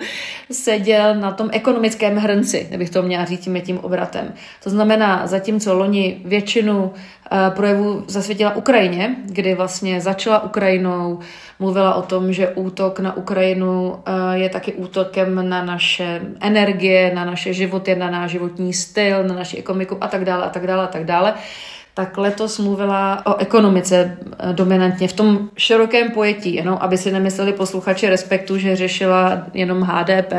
seděl 0.51 1.15
na 1.15 1.31
tom 1.31 1.49
ekonomickém 1.51 2.17
hrnci, 2.17 2.65
kdybych 2.69 2.89
to 2.89 3.01
měla 3.01 3.25
říct 3.25 3.43
tím, 3.43 3.61
tím 3.61 3.77
obratem. 3.79 4.33
To 4.63 4.69
znamená, 4.69 5.27
zatímco 5.27 5.73
loni 5.73 6.21
většinu 6.25 6.93
eh, 7.31 7.51
projevu 7.55 8.03
zasvětila 8.07 8.55
Ukrajině, 8.55 9.15
kdy 9.25 9.55
vlastně 9.55 10.01
začala 10.01 10.43
Ukrajinou, 10.43 11.19
mluvila 11.59 11.93
o 11.93 12.01
tom, 12.01 12.33
že 12.33 12.49
útok 12.49 12.99
na 12.99 13.17
Ukrajinu 13.17 13.95
eh, 14.05 14.37
je 14.37 14.49
taky 14.49 14.73
útokem 14.73 15.49
na 15.49 15.65
naše 15.65 16.21
energie, 16.41 17.11
na 17.15 17.25
naše 17.25 17.53
životy, 17.53 17.95
na 17.95 18.11
náš 18.11 18.31
životní 18.31 18.73
styl, 18.73 19.23
na 19.23 19.35
naši 19.35 19.57
ekonomiku 19.57 19.97
a 20.01 20.07
tak 20.07 20.25
dále 20.25 20.45
a 20.45 20.49
tak 20.49 20.67
dále 20.67 20.83
a 20.83 20.87
tak 20.87 21.03
dále 21.05 21.33
tak 21.93 22.17
letos 22.17 22.59
mluvila 22.59 23.25
o 23.25 23.37
ekonomice 23.37 24.17
eh, 24.39 24.53
dominantně 24.53 25.07
v 25.07 25.13
tom 25.13 25.49
širokém 25.57 26.11
pojetí, 26.11 26.55
jenom 26.55 26.77
aby 26.81 26.97
si 26.97 27.11
nemysleli 27.11 27.53
posluchači 27.53 28.09
respektu, 28.09 28.57
že 28.57 28.75
řešila 28.75 29.43
jenom 29.53 29.81
HDP, 29.81 30.33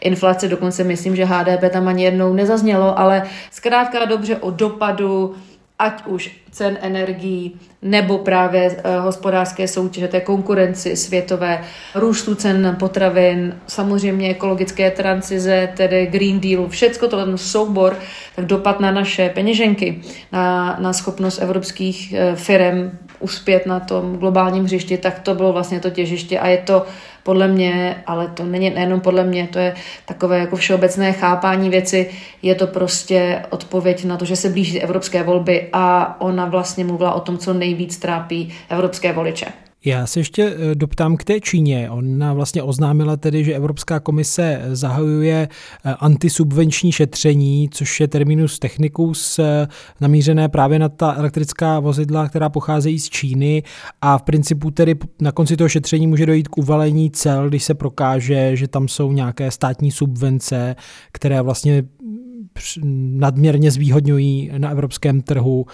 inflace, 0.00 0.48
dokonce 0.48 0.84
myslím, 0.84 1.16
že 1.16 1.24
HDP 1.24 1.72
tam 1.72 1.88
ani 1.88 2.04
jednou 2.04 2.32
nezaznělo, 2.32 2.98
ale 2.98 3.22
zkrátka 3.50 4.04
dobře 4.04 4.36
o 4.36 4.50
dopadu 4.50 5.34
ať 5.80 6.06
už 6.06 6.30
cen 6.50 6.78
energií 6.80 7.56
nebo 7.82 8.18
právě 8.18 8.70
uh, 8.70 9.04
hospodářské 9.04 9.68
soutěže, 9.68 10.08
té 10.08 10.20
konkurenci 10.20 10.96
světové, 10.96 11.64
růstu 11.94 12.34
cen 12.34 12.76
potravin, 12.78 13.60
samozřejmě 13.66 14.30
ekologické 14.30 14.90
transize, 14.90 15.68
tedy 15.76 16.06
Green 16.06 16.40
Deal, 16.40 16.68
všecko 16.68 17.08
to 17.08 17.24
ten 17.24 17.38
soubor, 17.38 17.96
tak 18.36 18.44
dopad 18.44 18.80
na 18.80 18.90
naše 18.90 19.28
peněženky, 19.28 20.00
na, 20.32 20.76
na 20.80 20.92
schopnost 20.92 21.38
evropských 21.38 22.14
uh, 22.14 22.36
firm 22.36 22.98
uspět 23.20 23.66
na 23.66 23.80
tom 23.80 24.16
globálním 24.16 24.64
hřišti, 24.64 24.98
tak 24.98 25.20
to 25.20 25.34
bylo 25.34 25.52
vlastně 25.52 25.80
to 25.80 25.90
těžiště 25.90 26.38
a 26.38 26.48
je 26.48 26.58
to 26.58 26.86
podle 27.22 27.48
mě, 27.48 28.02
ale 28.06 28.28
to 28.28 28.44
není 28.44 28.70
nejenom 28.70 29.00
podle 29.00 29.24
mě, 29.24 29.48
to 29.52 29.58
je 29.58 29.74
takové 30.04 30.38
jako 30.38 30.56
všeobecné 30.56 31.12
chápání 31.12 31.70
věci, 31.70 32.10
je 32.42 32.54
to 32.54 32.66
prostě 32.66 33.42
odpověď 33.50 34.04
na 34.04 34.16
to, 34.16 34.24
že 34.24 34.36
se 34.36 34.48
blíží 34.48 34.82
evropské 34.82 35.22
volby 35.22 35.68
a 35.72 36.16
ona 36.20 36.44
vlastně 36.44 36.84
mluvila 36.84 37.12
o 37.12 37.20
tom, 37.20 37.38
co 37.38 37.54
nejvíc 37.54 37.98
trápí 37.98 38.54
evropské 38.68 39.12
voliče. 39.12 39.46
Já 39.84 40.06
se 40.06 40.20
ještě 40.20 40.44
eh, 40.44 40.74
doptám 40.74 41.16
k 41.16 41.24
té 41.24 41.40
Číně. 41.40 41.90
Ona 41.90 42.32
vlastně 42.32 42.62
oznámila 42.62 43.16
tedy, 43.16 43.44
že 43.44 43.54
Evropská 43.54 44.00
komise 44.00 44.60
zahajuje 44.72 45.48
eh, 45.84 45.94
antisubvenční 45.94 46.92
šetření, 46.92 47.68
což 47.72 48.00
je 48.00 48.08
terminus 48.08 48.58
technicus 48.58 49.38
eh, 49.38 49.68
namířené 50.00 50.48
právě 50.48 50.78
na 50.78 50.88
ta 50.88 51.14
elektrická 51.14 51.80
vozidla, 51.80 52.28
která 52.28 52.48
pocházejí 52.48 52.98
z 52.98 53.08
Číny 53.10 53.62
a 54.00 54.18
v 54.18 54.22
principu 54.22 54.70
tedy 54.70 54.94
na 55.20 55.32
konci 55.32 55.56
toho 55.56 55.68
šetření 55.68 56.06
může 56.06 56.26
dojít 56.26 56.48
k 56.48 56.58
uvalení 56.58 57.10
cel, 57.10 57.48
když 57.48 57.64
se 57.64 57.74
prokáže, 57.74 58.56
že 58.56 58.68
tam 58.68 58.88
jsou 58.88 59.12
nějaké 59.12 59.50
státní 59.50 59.90
subvence, 59.90 60.76
které 61.12 61.42
vlastně 61.42 61.82
nadměrně 62.94 63.70
zvýhodňují 63.70 64.50
na 64.58 64.70
evropském 64.70 65.22
trhu 65.22 65.66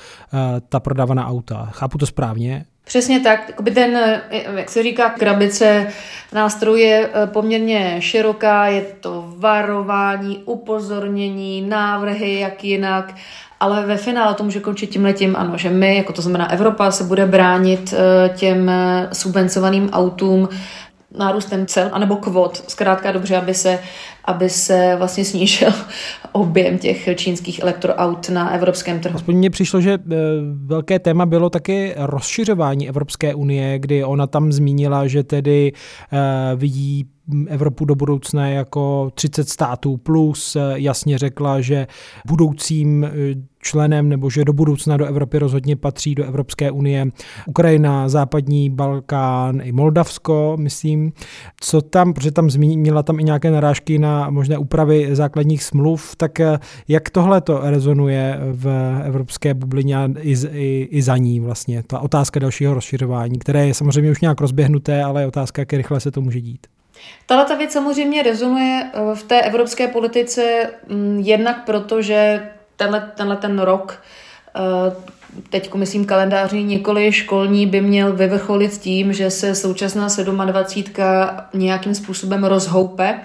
ta 0.69 0.81
prodávaná 0.81 1.27
auta. 1.27 1.69
Chápu 1.73 1.99
to 1.99 2.07
správně? 2.07 2.65
Přesně 2.87 3.21
tak, 3.21 3.53
by 3.61 3.71
ten, 3.71 4.21
jak 4.57 4.71
se 4.71 4.83
říká, 4.83 5.11
krabice 5.11 5.87
nástrojů 6.33 6.77
je 6.77 7.11
eh, 7.13 7.27
poměrně 7.27 7.97
široká, 7.99 8.67
je 8.67 8.83
to 9.01 9.35
varování, 9.39 10.43
upozornění, 10.45 11.63
návrhy, 11.63 12.41
jak 12.41 12.65
jinak, 12.65 13.15
ale 13.61 13.87
ve 13.87 13.97
finále 13.97 14.35
to 14.35 14.45
může 14.45 14.61
končit 14.61 14.91
tím 14.91 15.05
letím, 15.05 15.37
ano, 15.37 15.59
že 15.59 15.71
my, 15.71 15.97
jako 15.97 16.13
to 16.13 16.23
znamená 16.23 16.53
Evropa, 16.53 16.91
se 16.91 17.05
bude 17.05 17.27
bránit 17.27 17.95
eh, 17.97 18.29
těm 18.29 18.69
eh, 18.69 19.09
subvencovaným 19.13 19.91
autům 19.91 20.49
nárůstem 21.19 21.67
cel, 21.67 21.89
anebo 21.93 22.17
kvot, 22.17 22.71
zkrátka 22.71 23.13
dobře, 23.13 23.37
aby 23.37 23.55
se, 23.55 23.79
aby 24.27 24.51
se 24.51 24.95
vlastně 24.99 25.25
snížil 25.25 25.69
objem 26.33 26.79
těch 26.79 27.09
čínských 27.17 27.63
elektroaut 27.63 28.29
na 28.29 28.51
evropském 28.51 29.01
trhu. 29.01 29.17
Aspoň 29.17 29.37
mně 29.37 29.51
přišlo, 29.51 29.81
že 29.81 29.93
eh, 29.93 30.17
velké 30.65 30.99
téma 30.99 31.27
bylo 31.27 31.51
taky 31.51 31.95
rozšiřování 31.97 32.89
Evropské 32.89 33.35
unie, 33.35 33.79
kdy 33.79 34.05
ona 34.05 34.27
tam 34.27 34.53
zmínila, 34.53 35.07
že 35.07 35.23
tedy 35.23 35.73
eh, 36.13 36.57
vidí 36.57 37.05
Evropu 37.47 37.85
do 37.85 37.95
budoucna 37.95 38.49
jako 38.49 39.11
30 39.15 39.49
států 39.49 39.97
plus, 39.97 40.57
jasně 40.75 41.19
řekla, 41.19 41.61
že 41.61 41.87
budoucím 42.27 43.05
eh, 43.05 43.11
členem 43.67 44.09
nebo 44.09 44.31
že 44.31 44.45
do 44.45 44.53
budoucna 44.53 44.97
do 44.97 45.07
Evropy 45.07 45.39
rozhodně 45.39 45.77
patří 45.77 46.15
do 46.15 46.25
Evropské 46.25 46.71
unie 46.71 47.07
Ukrajina, 47.47 48.09
západní 48.09 48.71
Balkán 48.71 49.61
i 49.65 49.73
Moldavsko, 49.73 50.57
myslím. 50.61 51.13
Co 51.61 51.81
tam, 51.81 52.13
protože 52.13 52.31
tam 52.31 52.51
zmínila 52.51 53.03
tam 53.03 53.21
i 53.21 53.25
nějaké 53.25 53.51
narážky 53.51 53.99
na 53.99 54.31
možné 54.31 54.59
úpravy 54.59 55.09
základních 55.13 55.63
smluv, 55.63 56.17
tak 56.17 56.41
eh, 56.41 56.59
jak 56.89 57.11
tohle 57.11 57.41
to 57.41 57.61
rezonuje 57.63 58.39
v 58.53 58.69
evropské 59.05 59.55
bublině 59.55 59.97
a 59.97 60.09
i, 60.21 60.37
i, 60.53 60.89
i 60.91 61.03
za 61.03 61.17
ní 61.17 61.41
vlastně, 61.41 61.83
ta 61.87 61.99
otázka 61.99 62.41
dalšího 62.41 62.75
rozšiřování, 62.75 63.39
které 63.39 63.67
je 63.67 63.75
samozřejmě 63.75 64.11
už 64.11 64.21
nějak 64.21 64.41
rozběhnuté, 64.41 65.03
ale 65.03 65.23
je 65.23 65.27
otázka, 65.27 65.63
jak 65.63 65.73
rychle 65.73 66.01
se 66.01 66.11
to 66.11 66.21
může 66.21 66.41
dít. 66.41 66.67
Tato 67.27 67.49
ta 67.49 67.55
věc 67.55 67.73
samozřejmě 67.73 68.23
rezonuje 68.23 68.91
eh, 68.93 69.15
v 69.15 69.23
té 69.23 69.43
evropské 69.43 69.89
politice 69.89 70.71
mm, 70.89 71.19
jednak 71.25 71.65
proto, 71.65 72.03
že 72.03 72.49
tenhle, 72.77 73.13
tenhle 73.17 73.37
ten 73.37 73.59
rok, 73.59 74.03
eh, 74.57 75.17
teď 75.51 75.75
myslím 75.75 76.05
kalendářní, 76.05 76.65
nikoli 76.65 77.13
školní, 77.13 77.67
by 77.67 77.81
měl 77.81 78.13
vyvrcholit 78.13 78.79
tím, 78.79 79.13
že 79.13 79.31
se 79.31 79.55
současná 79.55 80.09
27. 80.45 81.25
nějakým 81.55 81.95
způsobem 81.95 82.45
rozhoupe, 82.45 83.21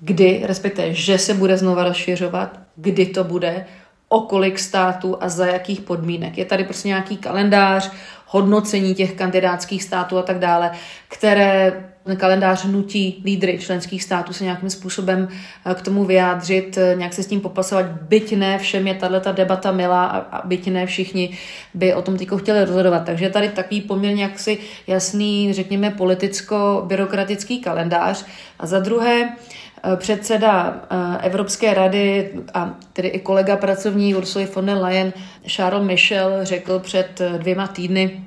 kdy, 0.00 0.42
respektive, 0.44 0.94
že 0.94 1.18
se 1.18 1.34
bude 1.34 1.56
znova 1.56 1.84
rozšiřovat, 1.84 2.58
kdy 2.76 3.06
to 3.06 3.24
bude, 3.24 3.66
o 4.08 4.20
kolik 4.20 4.58
států 4.58 5.16
a 5.20 5.28
za 5.28 5.46
jakých 5.46 5.80
podmínek. 5.80 6.38
Je 6.38 6.44
tady 6.44 6.64
prostě 6.64 6.88
nějaký 6.88 7.16
kalendář, 7.16 7.90
hodnocení 8.26 8.94
těch 8.94 9.12
kandidátských 9.12 9.82
států 9.82 10.18
a 10.18 10.22
tak 10.22 10.38
dále, 10.38 10.70
které 11.08 11.84
kalendář 12.14 12.64
nutí 12.64 13.22
lídry 13.24 13.58
členských 13.58 14.02
států 14.02 14.32
se 14.32 14.44
nějakým 14.44 14.70
způsobem 14.70 15.28
eh, 15.66 15.74
k 15.74 15.80
tomu 15.82 16.04
vyjádřit, 16.04 16.78
eh, 16.78 16.94
nějak 16.98 17.12
se 17.12 17.22
s 17.22 17.26
tím 17.26 17.40
popasovat, 17.40 17.86
byť 17.86 18.36
ne 18.36 18.58
všem 18.58 18.86
je 18.86 18.94
tato 18.94 19.32
debata 19.32 19.72
milá 19.72 20.06
a 20.06 20.46
byť 20.46 20.68
ne 20.68 20.86
všichni 20.86 21.38
by 21.74 21.94
o 21.94 22.02
tom 22.02 22.16
teďko 22.16 22.38
chtěli 22.38 22.64
rozhodovat. 22.64 23.04
Takže 23.04 23.30
tady 23.30 23.48
takový 23.48 23.80
poměrně 23.80 24.22
jaksi 24.22 24.58
jasný, 24.86 25.52
řekněme, 25.52 25.90
politicko-byrokratický 25.90 27.60
kalendář. 27.60 28.24
A 28.58 28.66
za 28.66 28.78
druhé, 28.80 29.28
eh, 29.28 29.96
předseda 29.96 30.82
Evropské 31.20 31.74
rady 31.74 32.30
a 32.54 32.74
tedy 32.92 33.08
i 33.08 33.18
kolega 33.18 33.56
pracovní 33.56 34.14
Ursula 34.14 34.46
von 34.54 34.66
der 34.66 34.76
Leyen 34.76 35.12
Charles 35.46 35.86
Michel 35.86 36.30
řekl 36.42 36.78
před 36.78 37.20
dvěma 37.38 37.66
týdny 37.66 38.22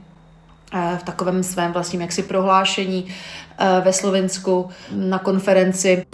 v 0.73 1.03
takovém 1.03 1.43
svém 1.43 1.73
vlastním 1.73 2.01
jaksi 2.01 2.23
prohlášení 2.23 3.07
Eh, 3.61 3.81
ve 3.83 3.93
Slovensku 3.93 4.69
na 4.91 5.19
konferenci. 5.19 6.05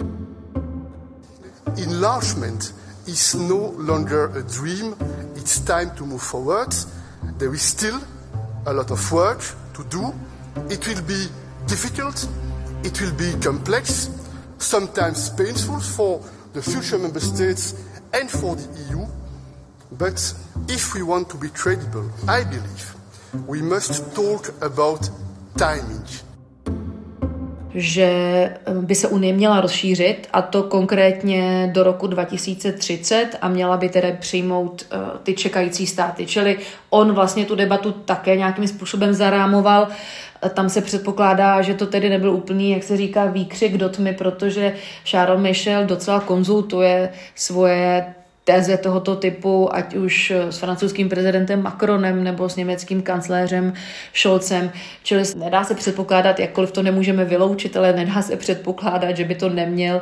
Enlargement 1.76 2.74
is 3.06 3.34
no 3.34 3.72
longer 3.76 4.30
a 4.38 4.42
dream, 4.42 4.96
it's 5.36 5.60
time 5.60 5.90
to 5.90 6.06
move 6.06 6.22
forward. 6.22 6.74
There 7.38 7.54
is 7.54 7.62
still 7.62 8.00
a 8.66 8.72
lot 8.72 8.90
of 8.90 9.12
work 9.12 9.38
to 9.72 9.82
do. 9.82 10.14
It 10.70 10.86
will 10.86 11.02
be 11.02 11.28
difficult, 11.68 12.28
it 12.82 13.00
will 13.00 13.12
be 13.12 13.32
complex, 13.44 14.10
sometimes 14.58 15.30
painful 15.30 15.80
for 15.80 16.20
the 16.52 16.62
future 16.62 16.98
member 16.98 17.20
states 17.20 17.74
and 18.12 18.30
for 18.30 18.56
the 18.56 18.68
EU. 18.90 19.06
But 19.98 20.34
if 20.68 20.94
we 20.94 21.02
want 21.02 21.28
to 21.28 21.36
be 21.36 21.48
credible, 21.48 22.10
I 22.26 22.44
believe 22.44 22.95
we 23.48 23.62
must 23.62 24.14
talk 24.14 24.62
about 24.62 25.12
timing 25.58 26.26
že 27.76 28.02
eh, 28.02 28.58
by 28.80 28.94
se 28.94 29.08
Unie 29.08 29.32
měla 29.32 29.60
rozšířit 29.60 30.28
a 30.32 30.42
to 30.42 30.62
konkrétně 30.62 31.70
do 31.74 31.82
roku 31.82 32.06
2030 32.06 33.28
a 33.40 33.48
měla 33.48 33.76
by 33.76 33.88
tedy 33.88 34.16
přijmout 34.20 34.86
uh, 34.92 34.98
ty 35.22 35.34
čekající 35.34 35.86
státy. 35.86 36.26
Čili 36.26 36.58
on 36.90 37.12
vlastně 37.12 37.44
tu 37.44 37.54
debatu 37.54 37.92
také 37.92 38.36
nějakým 38.36 38.68
způsobem 38.68 39.14
zarámoval. 39.14 39.88
Eh, 40.42 40.48
tam 40.48 40.68
se 40.68 40.80
předpokládá, 40.80 41.62
že 41.62 41.74
to 41.74 41.86
tedy 41.86 42.08
nebyl 42.08 42.32
úplný, 42.32 42.70
jak 42.70 42.82
se 42.82 42.96
říká, 42.96 43.26
výkřik 43.26 43.76
do 43.76 43.88
tmy, 43.88 44.12
protože 44.12 44.74
Charles 45.04 45.42
Michel 45.42 45.84
docela 45.84 46.20
konzultuje 46.20 47.08
svoje 47.34 48.14
teze 48.46 48.76
tohoto 48.76 49.16
typu, 49.16 49.74
ať 49.74 49.94
už 49.94 50.30
s 50.30 50.58
francouzským 50.58 51.08
prezidentem 51.08 51.62
Macronem 51.62 52.24
nebo 52.24 52.48
s 52.48 52.56
německým 52.56 53.02
kancléřem 53.02 53.72
Scholzem. 54.14 54.70
Čili 55.02 55.22
nedá 55.36 55.64
se 55.64 55.74
předpokládat, 55.74 56.38
jakkoliv 56.40 56.72
to 56.72 56.82
nemůžeme 56.82 57.24
vyloučit, 57.24 57.76
ale 57.76 57.92
nedá 57.92 58.22
se 58.22 58.36
předpokládat, 58.36 59.16
že 59.16 59.24
by 59.24 59.34
to 59.34 59.48
neměl 59.48 60.00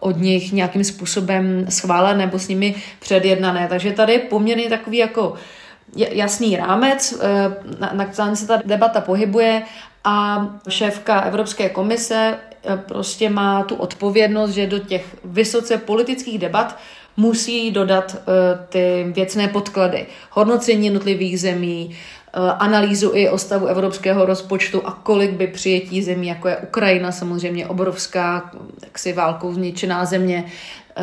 od 0.00 0.16
nich 0.16 0.52
nějakým 0.52 0.84
způsobem 0.84 1.66
schválen 1.68 2.18
nebo 2.18 2.38
s 2.38 2.48
nimi 2.48 2.74
předjednané. 3.00 3.68
Takže 3.68 3.92
tady 3.92 4.12
je 4.12 4.18
poměrně 4.18 4.68
takový 4.68 4.98
jako 4.98 5.34
jasný 5.96 6.56
rámec, 6.56 7.20
eh, 7.20 7.56
na, 7.78 7.92
na 7.92 8.04
kterém 8.04 8.36
se 8.36 8.46
ta 8.46 8.62
debata 8.64 9.00
pohybuje 9.00 9.62
a 10.04 10.46
šéfka 10.68 11.20
Evropské 11.20 11.68
komise 11.68 12.38
prostě 12.76 13.30
má 13.30 13.62
tu 13.62 13.74
odpovědnost, 13.74 14.50
že 14.50 14.66
do 14.66 14.78
těch 14.78 15.16
vysoce 15.24 15.76
politických 15.78 16.38
debat 16.38 16.78
musí 17.16 17.70
dodat 17.70 18.16
uh, 18.16 18.24
ty 18.68 19.06
věcné 19.08 19.48
podklady, 19.48 20.06
hodnocení 20.30 20.86
jednotlivých 20.86 21.40
zemí, 21.40 21.96
uh, 22.36 22.50
analýzu 22.58 23.10
i 23.14 23.28
o 23.28 23.38
stavu 23.38 23.66
evropského 23.66 24.26
rozpočtu 24.26 24.86
a 24.86 24.92
kolik 24.92 25.30
by 25.30 25.46
přijetí 25.46 26.02
zemí, 26.02 26.26
jako 26.26 26.48
je 26.48 26.56
Ukrajina, 26.56 27.12
samozřejmě 27.12 27.66
obrovská, 27.66 28.50
jaksi 28.82 29.12
válkou 29.12 29.52
zničená 29.52 30.04
země, 30.04 30.44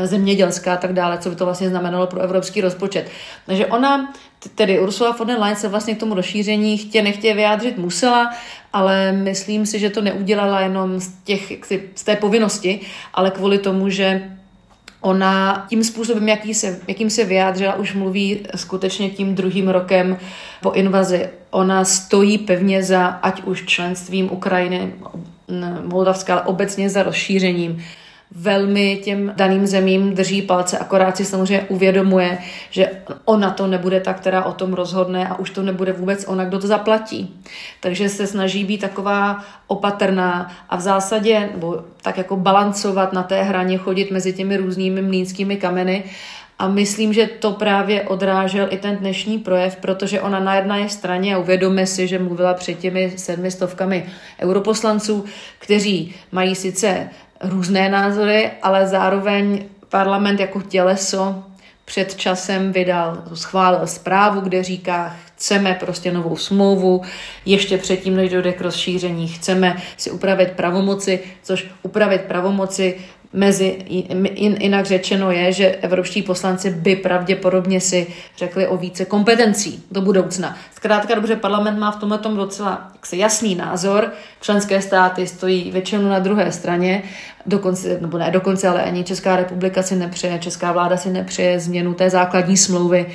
zemědělská 0.03 0.74
a 0.74 0.77
tak 0.77 0.93
dále, 0.93 1.17
co 1.17 1.29
by 1.29 1.36
to 1.36 1.46
vlastně 1.46 1.69
znamenalo 1.69 2.08
pro 2.08 2.19
evropský 2.19 2.62
rozpočet. 2.62 3.10
Takže 3.46 3.65
ona, 3.65 4.13
tedy 4.55 4.79
Ursula 4.79 5.12
von 5.12 5.27
der 5.27 5.39
Leyen 5.39 5.55
se 5.55 5.67
vlastně 5.67 5.96
k 5.96 6.00
tomu 6.00 6.13
rozšíření 6.13 6.77
chtě 6.77 7.01
nechtě 7.01 7.34
vyjádřit 7.34 7.77
musela, 7.77 8.34
ale 8.74 9.12
myslím 9.12 9.65
si, 9.65 9.79
že 9.79 9.89
to 9.89 10.01
neudělala 10.01 10.62
jenom 10.62 11.00
z, 11.00 11.13
těch, 11.24 11.53
z 11.96 12.03
té 12.03 12.15
povinnosti, 12.15 12.79
ale 13.13 13.31
kvůli 13.31 13.58
tomu, 13.58 13.89
že 13.89 14.29
Ona 15.01 15.65
tím 15.69 15.84
způsobem, 15.84 16.27
jaký 16.27 16.53
se, 16.53 16.79
jakým 16.88 17.10
se 17.10 17.24
vyjádřila, 17.24 17.75
už 17.75 17.93
mluví 17.93 18.39
skutečně 18.55 19.10
tím 19.10 19.36
druhým 19.36 19.69
rokem 19.69 20.17
po 20.62 20.72
invazi. 20.72 21.29
Ona 21.50 21.86
stojí 21.86 22.38
pevně 22.38 22.84
za 22.84 23.05
ať 23.08 23.43
už 23.43 23.65
členstvím 23.65 24.31
Ukrajiny, 24.31 24.93
Moldavska, 25.84 26.34
ale 26.34 26.41
obecně 26.43 26.89
za 26.89 27.03
rozšířením 27.03 27.84
velmi 28.31 29.01
těm 29.03 29.33
daným 29.36 29.67
zemím 29.67 30.13
drží 30.15 30.41
palce, 30.41 30.77
akorát 30.77 31.17
si 31.17 31.25
samozřejmě 31.25 31.62
uvědomuje, 31.62 32.38
že 32.69 32.91
ona 33.25 33.50
to 33.50 33.67
nebude 33.67 34.00
ta, 34.00 34.13
která 34.13 34.43
o 34.43 34.53
tom 34.53 34.74
rozhodne 34.74 35.27
a 35.27 35.39
už 35.39 35.50
to 35.50 35.63
nebude 35.63 35.93
vůbec 35.93 36.25
ona, 36.27 36.45
kdo 36.45 36.59
to 36.59 36.67
zaplatí. 36.67 37.41
Takže 37.79 38.09
se 38.09 38.27
snaží 38.27 38.63
být 38.63 38.81
taková 38.81 39.43
opatrná 39.67 40.51
a 40.69 40.77
v 40.77 40.81
zásadě, 40.81 41.50
nebo 41.51 41.83
tak 42.01 42.17
jako 42.17 42.36
balancovat 42.36 43.13
na 43.13 43.24
té 43.24 43.43
hraně, 43.43 43.77
chodit 43.77 44.12
mezi 44.12 44.33
těmi 44.33 44.57
různými 44.57 45.01
mlínskými 45.01 45.57
kameny, 45.57 46.03
a 46.59 46.67
myslím, 46.67 47.13
že 47.13 47.27
to 47.27 47.51
právě 47.51 48.01
odrážel 48.01 48.67
i 48.69 48.77
ten 48.77 48.95
dnešní 48.95 49.38
projev, 49.38 49.75
protože 49.75 50.21
ona 50.21 50.39
na 50.39 50.55
jedné 50.55 50.89
straně, 50.89 51.36
a 51.36 51.38
uvědomme 51.38 51.86
si, 51.86 52.07
že 52.07 52.19
mluvila 52.19 52.53
před 52.53 52.74
těmi 52.74 53.13
sedmi 53.15 53.51
stovkami 53.51 54.05
europoslanců, 54.39 55.25
kteří 55.59 56.15
mají 56.31 56.55
sice 56.55 57.09
různé 57.43 57.89
názory, 57.89 58.51
ale 58.62 58.88
zároveň 58.88 59.65
parlament 59.89 60.39
jako 60.39 60.62
těleso 60.62 61.43
před 61.86 62.15
časem 62.15 62.72
vydal, 62.72 63.24
schválil 63.34 63.88
zprávu, 63.88 64.41
kde 64.41 64.63
říká, 64.63 65.15
chceme 65.25 65.74
prostě 65.74 66.12
novou 66.12 66.38
smlouvu, 66.38 67.01
ještě 67.46 67.77
předtím, 67.77 68.15
než 68.15 68.31
dojde 68.31 68.53
k 68.53 68.62
rozšíření, 68.62 69.27
chceme 69.27 69.77
si 69.98 70.12
upravit 70.12 70.51
pravomoci, 70.51 71.19
což 71.43 71.67
upravit 71.84 72.22
pravomoci 72.22 72.98
Mezi, 73.33 73.86
jinak 74.59 74.86
řečeno 74.86 75.31
je, 75.31 75.53
že 75.53 75.67
evropští 75.67 76.21
poslanci 76.21 76.69
by 76.69 76.95
pravděpodobně 76.95 77.81
si 77.81 78.07
řekli 78.38 78.67
o 78.67 78.77
více 78.77 79.05
kompetencí 79.05 79.83
do 79.91 80.01
budoucna. 80.01 80.57
Zkrátka 80.75 81.15
dobře, 81.15 81.36
parlament 81.36 81.79
má 81.79 81.91
v 81.91 81.95
tomhle 81.95 82.17
tom 82.17 82.36
docela 82.38 82.91
jasný 83.13 83.55
názor, 83.55 84.12
členské 84.41 84.81
státy 84.81 85.27
stojí 85.27 85.71
většinou 85.71 86.09
na 86.09 86.19
druhé 86.19 86.51
straně, 86.51 87.03
dokonce, 87.45 87.98
nebo 88.01 88.17
ne 88.17 88.31
dokonce, 88.31 88.67
ale 88.67 88.83
ani 88.83 89.03
Česká 89.03 89.36
republika 89.36 89.83
si 89.83 89.95
nepřeje, 89.95 90.39
Česká 90.39 90.71
vláda 90.71 90.98
si 90.98 91.09
nepřeje 91.09 91.59
změnu 91.59 91.93
té 91.93 92.09
základní 92.09 92.57
smlouvy 92.57 93.05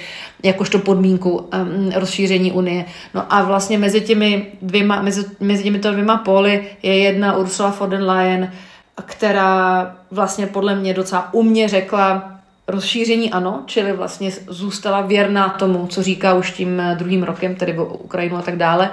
jakožto 0.42 0.78
podmínku 0.78 1.30
um, 1.30 1.90
rozšíření 1.94 2.52
Unie. 2.52 2.84
No 3.14 3.32
a 3.32 3.42
vlastně 3.42 3.78
mezi 3.78 4.00
těmi 4.00 4.46
dvěma, 4.62 5.02
mezi, 5.02 5.24
mezi 5.40 5.62
těmito 5.62 5.92
dvěma 5.92 6.16
póly 6.16 6.66
je 6.82 6.98
jedna 6.98 7.36
Ursula 7.36 7.76
von 7.78 7.90
der 7.90 8.02
Leyen, 8.02 8.52
která 9.02 9.96
vlastně 10.10 10.46
podle 10.46 10.74
mě 10.74 10.94
docela 10.94 11.34
umě 11.34 11.68
řekla, 11.68 12.34
rozšíření 12.68 13.32
ano, 13.32 13.62
čili 13.66 13.92
vlastně 13.92 14.30
zůstala 14.48 15.00
věrná 15.00 15.48
tomu, 15.48 15.86
co 15.86 16.02
říká 16.02 16.34
už 16.34 16.50
tím 16.50 16.82
druhým 16.94 17.22
rokem, 17.22 17.54
tedy 17.54 17.78
Ukrajinu 17.78 18.36
a 18.36 18.42
tak 18.42 18.56
dále. 18.56 18.90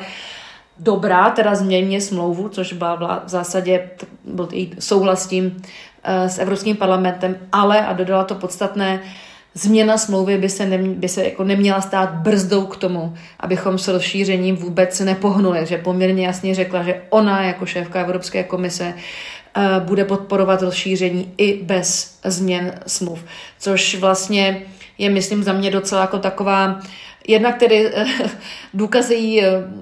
Dobrá, 0.79 1.29
teda 1.29 1.55
změně 1.55 2.01
smlouvu, 2.01 2.49
což 2.49 2.73
byla 2.73 3.23
v 3.25 3.29
zásadě 3.29 3.89
byl 4.25 4.49
její 4.51 4.73
souhlas 4.79 5.27
tím 5.27 5.61
eh, 6.03 6.29
s 6.29 6.39
Evropským 6.39 6.77
parlamentem, 6.77 7.35
ale, 7.51 7.85
a 7.85 7.93
dodala 7.93 8.23
to 8.23 8.35
podstatné, 8.35 8.99
změna 9.53 9.97
smlouvy 9.97 10.37
by 10.37 10.49
se, 10.49 10.65
nem, 10.65 10.93
by 10.93 11.09
se 11.09 11.23
jako 11.23 11.43
neměla 11.43 11.81
stát 11.81 12.13
brzdou 12.13 12.65
k 12.65 12.77
tomu, 12.77 13.13
abychom 13.39 13.77
s 13.77 13.87
rozšířením 13.87 14.55
vůbec 14.55 14.99
nepohnuli, 14.99 15.65
že 15.65 15.77
poměrně 15.77 16.25
jasně 16.25 16.55
řekla, 16.55 16.83
že 16.83 17.01
ona 17.09 17.43
jako 17.43 17.65
šéfka 17.65 18.01
Evropské 18.01 18.43
komise 18.43 18.93
bude 19.79 20.05
podporovat 20.05 20.61
rozšíření 20.61 21.33
i 21.37 21.63
bez 21.63 22.19
změn 22.25 22.79
smluv. 22.87 23.19
Což 23.59 23.95
vlastně 23.95 24.61
je, 24.97 25.09
myslím, 25.09 25.43
za 25.43 25.53
mě 25.53 25.71
docela 25.71 26.01
jako 26.01 26.19
taková 26.19 26.81
Jednak 27.27 27.57
tedy 27.57 27.91
eh, 27.93 28.05
důkazy 28.73 29.15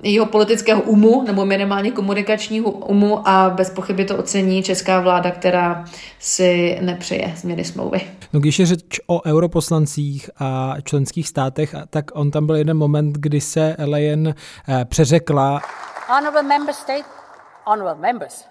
jejího 0.03 0.25
politického 0.25 0.81
umu, 0.81 1.23
nebo 1.23 1.45
minimálně 1.45 1.91
komunikačního 1.91 2.71
umu 2.71 3.27
a 3.27 3.49
bez 3.49 3.69
pochyby 3.69 4.05
to 4.05 4.17
ocení 4.17 4.63
česká 4.63 5.01
vláda, 5.01 5.31
která 5.31 5.85
si 6.19 6.77
nepřeje 6.81 7.33
změny 7.37 7.63
smlouvy. 7.63 8.01
No 8.33 8.39
když 8.39 8.59
je 8.59 8.65
řeč 8.65 8.99
o 9.07 9.25
europoslancích 9.25 10.29
a 10.39 10.75
členských 10.83 11.27
státech, 11.27 11.75
tak 11.89 12.05
on 12.13 12.31
tam 12.31 12.45
byl 12.45 12.55
jeden 12.55 12.77
moment, 12.77 13.17
kdy 13.17 13.41
se 13.41 13.75
Leyen 13.79 14.35
eh, 14.69 14.85
přeřekla. 14.85 15.61
Honorable 16.07 16.43
member 16.43 16.73
state, 16.75 17.18
honorable 17.65 17.99
members. 17.99 18.45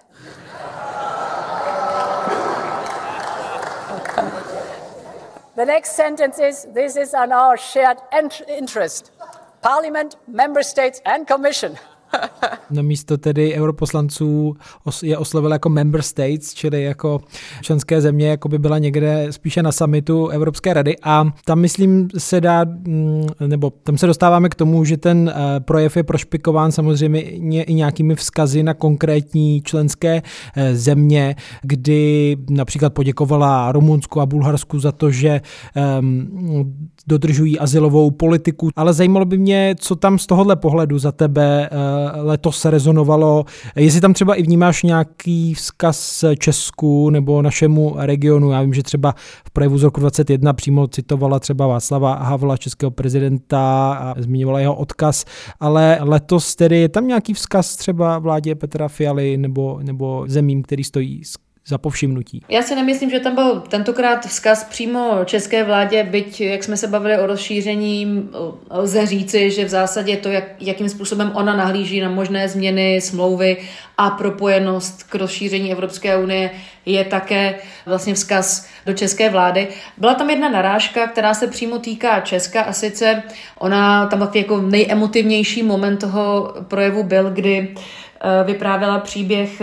The 5.55 5.65
next 5.65 5.97
sentence 5.97 6.39
is 6.39 6.67
this 6.73 6.95
is 6.95 7.13
on 7.13 7.33
our 7.33 7.57
shared 7.57 7.97
interest. 8.47 9.11
Parliament, 9.61 10.15
member 10.25 10.63
states, 10.63 11.01
and 11.05 11.27
Commission. 11.27 11.77
Na 12.71 12.81
místo 12.81 13.17
tedy 13.17 13.53
europoslanců 13.53 14.55
je 15.03 15.17
oslovil 15.17 15.51
jako 15.51 15.69
member 15.69 16.01
states, 16.01 16.53
čili 16.53 16.83
jako 16.83 17.21
členské 17.61 18.01
země, 18.01 18.27
jako 18.27 18.49
by 18.49 18.59
byla 18.59 18.77
někde 18.77 19.27
spíše 19.29 19.63
na 19.63 19.71
summitu 19.71 20.27
Evropské 20.27 20.73
rady. 20.73 20.95
A 21.03 21.25
tam 21.45 21.59
myslím 21.59 22.07
se 22.17 22.41
dá, 22.41 22.65
mm, 22.65 23.27
nebo 23.47 23.69
tam 23.69 23.97
se 23.97 24.07
dostáváme 24.07 24.49
k 24.49 24.55
tomu, 24.55 24.85
že 24.85 24.97
ten 24.97 25.33
eh, 25.35 25.59
projev 25.59 25.97
je 25.97 26.03
prošpikován 26.03 26.71
samozřejmě 26.71 27.21
i 27.63 27.73
nějakými 27.73 28.15
vzkazy 28.15 28.63
na 28.63 28.73
konkrétní 28.73 29.61
členské 29.61 30.21
eh, 30.55 30.75
země, 30.75 31.35
kdy 31.61 32.37
například 32.49 32.93
poděkovala 32.93 33.71
Rumunsku 33.71 34.21
a 34.21 34.25
Bulharsku 34.25 34.79
za 34.79 34.91
to, 34.91 35.11
že 35.11 35.41
um, 35.99 36.89
dodržují 37.07 37.59
asilovou 37.59 38.11
politiku, 38.11 38.69
ale 38.75 38.93
zajímalo 38.93 39.25
by 39.25 39.37
mě, 39.37 39.75
co 39.79 39.95
tam 39.95 40.19
z 40.19 40.25
tohohle 40.25 40.55
pohledu 40.55 40.99
za 40.99 41.11
tebe 41.11 41.69
uh, 41.71 41.77
letos 42.15 42.65
rezonovalo, 42.65 43.45
jestli 43.75 44.01
tam 44.01 44.13
třeba 44.13 44.35
i 44.35 44.43
vnímáš 44.43 44.83
nějaký 44.83 45.53
vzkaz 45.53 46.25
Česku 46.39 47.09
nebo 47.09 47.41
našemu 47.41 47.95
regionu, 47.97 48.51
já 48.51 48.61
vím, 48.61 48.73
že 48.73 48.83
třeba 48.83 49.15
v 49.47 49.51
projevu 49.51 49.77
z 49.77 49.83
roku 49.83 49.99
21 49.99 50.53
přímo 50.53 50.87
citovala 50.87 51.39
třeba 51.39 51.67
Václava 51.67 52.13
Havla, 52.15 52.57
českého 52.57 52.91
prezidenta 52.91 53.93
a 53.93 54.21
zmiňovala 54.21 54.59
jeho 54.59 54.75
odkaz, 54.75 55.25
ale 55.59 55.97
letos 56.01 56.55
tedy 56.55 56.77
je 56.79 56.89
tam 56.89 57.07
nějaký 57.07 57.33
vzkaz 57.33 57.75
třeba 57.75 58.19
vládě 58.19 58.55
Petra 58.55 58.87
Fialy 58.87 59.37
nebo, 59.37 59.79
nebo 59.83 60.25
zemím, 60.27 60.63
který 60.63 60.83
stojí 60.83 61.21
za 61.67 61.77
povšimnutí. 61.77 62.43
Já 62.49 62.61
si 62.61 62.75
nemyslím, 62.75 63.09
že 63.09 63.19
tam 63.19 63.35
byl 63.35 63.59
tentokrát 63.59 64.25
vzkaz 64.25 64.63
přímo 64.63 65.19
české 65.25 65.63
vládě, 65.63 66.03
byť 66.03 66.41
jak 66.41 66.63
jsme 66.63 66.77
se 66.77 66.87
bavili 66.87 67.17
o 67.17 67.27
rozšíření, 67.27 68.29
lze 68.69 69.05
říci, 69.05 69.51
že 69.51 69.65
v 69.65 69.69
zásadě 69.69 70.17
to, 70.17 70.29
jak, 70.29 70.43
jakým 70.59 70.89
způsobem 70.89 71.31
ona 71.35 71.55
nahlíží 71.55 71.99
na 72.01 72.09
možné 72.09 72.49
změny 72.49 73.01
smlouvy 73.01 73.57
a 73.97 74.09
propojenost 74.09 75.03
k 75.03 75.15
rozšíření 75.15 75.71
Evropské 75.71 76.17
unie 76.17 76.51
je 76.85 77.05
také 77.05 77.55
vlastně 77.85 78.13
vzkaz 78.13 78.69
do 78.85 78.93
české 78.93 79.29
vlády. 79.29 79.67
Byla 79.97 80.13
tam 80.13 80.29
jedna 80.29 80.49
narážka, 80.49 81.07
která 81.07 81.33
se 81.33 81.47
přímo 81.47 81.79
týká 81.79 82.19
Česka 82.19 82.61
a 82.61 82.73
sice 82.73 83.23
ona 83.57 84.07
tam 84.07 84.19
takový 84.19 84.39
jako 84.39 84.61
nejemotivnější 84.61 85.63
moment 85.63 85.97
toho 85.97 86.55
projevu 86.67 87.03
byl, 87.03 87.29
kdy 87.29 87.75
vyprávěla 88.45 88.99
příběh 88.99 89.61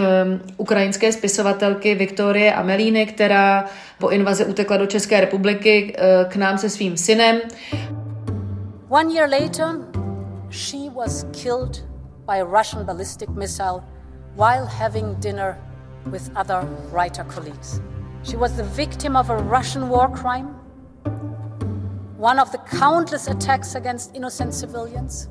ukrajinské 0.57 1.13
spisovatelky 1.13 1.95
Viktorie 1.95 2.55
Amelíny, 2.55 3.07
která 3.07 3.65
po 3.99 4.09
invazi 4.09 4.45
utekla 4.45 4.77
do 4.77 4.87
České 4.87 5.21
republiky 5.21 5.97
k 6.29 6.37
nám 6.37 6.59
se 6.59 6.71
svým 6.71 6.97
synem. 6.97 7.41
One 8.89 9.13
year 9.13 9.31
later, 9.31 9.67
she 10.51 10.91
was 10.95 11.27
killed 11.43 11.85
by 12.27 12.41
a 12.41 12.45
Russian 12.45 12.85
ballistic 12.85 13.29
missile 13.29 13.83
while 14.37 14.67
having 14.67 15.15
dinner 15.21 15.57
with 16.11 16.31
other 16.37 16.69
writer 16.93 17.25
colleagues. 17.25 17.81
She 18.23 18.37
was 18.37 18.53
the 18.53 18.63
victim 18.63 19.17
of 19.17 19.31
a 19.31 19.37
Russian 19.37 19.89
war 19.89 20.09
crime, 20.09 20.49
one 22.19 22.41
of 22.41 22.51
the 22.51 22.59
countless 22.59 23.29
attacks 23.29 23.75
against 23.75 24.17
innocent 24.17 24.55
civilians. 24.55 25.29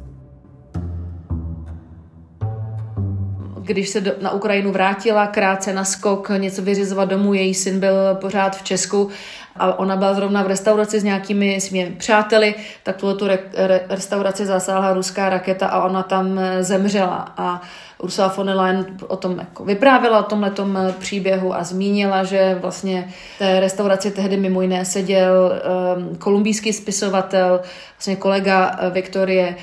Když 3.65 3.89
se 3.89 4.01
do, 4.01 4.11
na 4.21 4.31
Ukrajinu 4.31 4.71
vrátila 4.71 5.27
krátce 5.27 5.73
na 5.73 5.83
skok, 5.83 6.29
něco 6.37 6.61
vyřizovat 6.61 7.09
domů, 7.09 7.33
její 7.33 7.53
syn 7.53 7.79
byl 7.79 8.15
pořád 8.15 8.57
v 8.57 8.63
Česku 8.63 9.09
a 9.55 9.79
ona 9.79 9.95
byla 9.95 10.13
zrovna 10.13 10.43
v 10.43 10.47
restauraci 10.47 10.99
s 10.99 11.03
nějakými 11.03 11.61
svými 11.61 11.95
přáteli, 11.97 12.55
tak 12.83 12.95
tuhle 12.95 13.15
tu 13.15 13.27
re, 13.27 13.39
re, 13.53 13.81
restauraci 13.89 14.45
zasáhla 14.45 14.93
ruská 14.93 15.29
raketa 15.29 15.67
a 15.67 15.85
ona 15.85 16.03
tam 16.03 16.39
eh, 16.39 16.63
zemřela. 16.63 17.33
A 17.37 17.61
Ursula 18.03 18.33
von 18.37 18.47
der 18.47 18.55
Leyen 18.55 18.85
o 19.07 19.17
tom 19.17 19.39
jako 19.39 19.65
vyprávěla, 19.65 20.19
o 20.19 20.23
tomhle 20.23 20.51
eh, 20.89 20.93
příběhu 20.99 21.55
a 21.55 21.63
zmínila, 21.63 22.23
že 22.23 22.57
vlastně 22.61 23.07
v 23.35 23.39
té 23.39 23.59
restauraci 23.59 24.11
tehdy 24.11 24.37
mimo 24.37 24.61
jiné 24.61 24.85
seděl 24.85 25.61
um, 25.97 26.15
kolumbijský 26.15 26.73
spisovatel, 26.73 27.61
vlastně 27.97 28.15
kolega 28.15 28.79
uh, 28.81 28.93
Viktorie. 28.93 29.55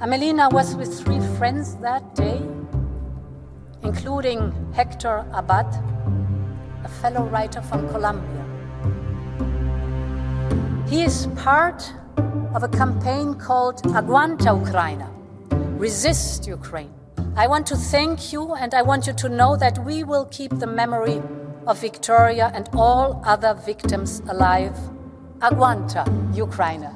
Amelina 0.00 0.48
was 0.48 0.74
with 0.74 1.04
three 1.04 1.19
friends 1.40 1.76
that 1.76 2.14
day, 2.14 2.38
including 3.82 4.52
Hector 4.74 5.24
Abad, 5.32 5.64
a 6.84 6.88
fellow 7.00 7.24
writer 7.28 7.62
from 7.62 7.88
Colombia. 7.88 8.44
He 10.86 11.02
is 11.02 11.28
part 11.36 11.94
of 12.54 12.62
a 12.62 12.68
campaign 12.68 13.32
called 13.32 13.82
Aguanta 13.84 14.50
Ukraina, 14.64 15.08
Resist 15.80 16.46
Ukraine. 16.46 16.92
I 17.36 17.46
want 17.46 17.66
to 17.68 17.76
thank 17.76 18.34
you 18.34 18.54
and 18.54 18.74
I 18.74 18.82
want 18.82 19.06
you 19.06 19.14
to 19.14 19.28
know 19.30 19.56
that 19.56 19.82
we 19.82 20.04
will 20.04 20.26
keep 20.26 20.58
the 20.58 20.66
memory 20.66 21.22
of 21.66 21.80
Victoria 21.80 22.50
and 22.52 22.68
all 22.74 23.22
other 23.24 23.54
victims 23.54 24.20
alive. 24.28 24.76
Aguanta 25.40 26.04
Ukraina. 26.34 26.92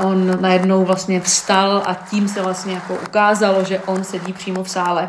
On 0.00 0.40
najednou 0.40 0.84
vlastně 0.84 1.20
vstal 1.20 1.82
a 1.86 1.94
tím 2.10 2.28
se 2.28 2.42
vlastně 2.42 2.74
jako 2.74 2.94
ukázalo, 3.08 3.64
že 3.64 3.80
on 3.80 4.04
sedí 4.04 4.32
přímo 4.32 4.64
v 4.64 4.70
sále. 4.70 5.08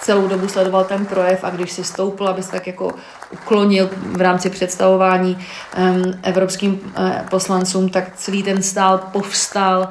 Celou 0.00 0.28
dobu 0.28 0.48
sledoval 0.48 0.84
ten 0.84 1.06
projev 1.06 1.44
a 1.44 1.50
když 1.50 1.72
si 1.72 1.84
stoupil, 1.84 2.28
aby 2.28 2.42
se 2.42 2.50
tak 2.50 2.66
jako 2.66 2.92
uklonil 3.30 3.90
v 4.02 4.20
rámci 4.20 4.50
představování 4.50 5.38
um, 5.78 6.14
evropským 6.22 6.72
uh, 6.72 7.10
poslancům, 7.30 7.88
tak 7.88 8.16
celý 8.16 8.42
ten 8.42 8.62
stál 8.62 8.98
povstal 9.12 9.88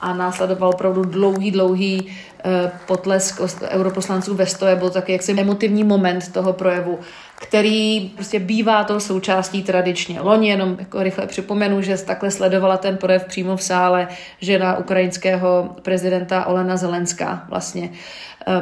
a 0.00 0.14
následoval 0.14 0.68
opravdu 0.68 1.04
dlouhý, 1.04 1.50
dlouhý 1.50 2.06
uh, 2.06 2.70
potlesk 2.86 3.40
europoslanců 3.68 4.34
ve 4.34 4.46
stoje. 4.46 4.76
Byl 4.76 4.90
taky 4.90 5.12
jaksi 5.12 5.40
emotivní 5.40 5.84
moment 5.84 6.32
toho 6.32 6.52
projevu 6.52 6.98
který 7.40 8.10
prostě 8.14 8.38
bývá 8.38 8.84
to 8.84 9.00
součástí 9.00 9.62
tradičně. 9.62 10.20
Loni 10.20 10.48
jenom 10.48 10.76
jako 10.78 11.02
rychle 11.02 11.26
připomenu, 11.26 11.82
že 11.82 11.98
takhle 11.98 12.30
sledovala 12.30 12.76
ten 12.76 12.96
projev 12.96 13.24
přímo 13.24 13.56
v 13.56 13.62
sále 13.62 14.08
žena 14.40 14.78
ukrajinského 14.78 15.76
prezidenta 15.82 16.46
Olena 16.46 16.76
Zelenská 16.76 17.44
vlastně. 17.48 17.90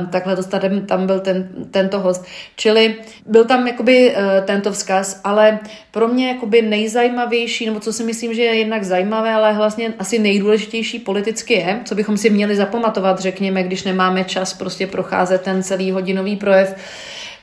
Um, 0.01 0.07
takhle 0.07 0.37
to 0.37 0.43
tam 0.87 1.07
byl 1.07 1.21
ten, 1.21 1.49
tento 1.71 2.01
host. 2.01 2.25
Čili 2.57 2.95
byl 3.27 3.45
tam 3.45 3.67
jakoby 3.67 4.15
uh, 4.17 4.45
tento 4.45 4.73
vzkaz, 4.73 5.21
ale 5.25 5.59
pro 5.91 6.09
mě 6.09 6.29
jakoby 6.29 6.63
nejzajímavější, 6.63 7.67
nebo 7.67 7.81
co 7.81 7.93
si 7.93 8.05
myslím, 8.05 8.35
že 8.35 8.43
je 8.43 8.55
jednak 8.55 8.85
zajímavé, 8.85 9.33
ale 9.35 9.55
vlastně 9.55 9.93
asi 9.99 10.19
nejdůležitější 10.19 10.99
politicky 10.99 11.55
je, 11.55 11.81
co 11.85 11.95
bychom 11.95 12.17
si 12.17 12.31
měli 12.31 12.57
zapamatovat, 12.57 13.21
řekněme, 13.21 13.63
když 13.63 13.85
nemáme 13.85 14.25
čas 14.25 14.55
prostě 14.55 14.87
procházet 14.87 15.43
ten 15.43 15.63
celý 15.63 15.91
hodinový 15.91 16.37
projev, 16.37 16.77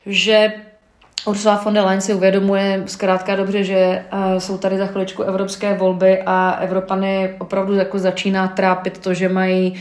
že 0.06 0.52
Ursula 1.26 1.60
von 1.64 1.74
der 1.74 1.84
Leyen 1.84 2.00
si 2.00 2.14
uvědomuje 2.14 2.82
zkrátka 2.86 3.36
dobře, 3.36 3.64
že 3.64 4.04
uh, 4.12 4.38
jsou 4.38 4.58
tady 4.58 4.78
za 4.78 4.86
chviličku 4.86 5.22
evropské 5.22 5.74
volby 5.74 6.22
a 6.26 6.50
Evropany 6.50 7.34
opravdu 7.38 7.74
jako 7.74 7.98
začíná 7.98 8.48
trápit 8.48 8.98
to, 8.98 9.14
že 9.14 9.28
mají 9.28 9.74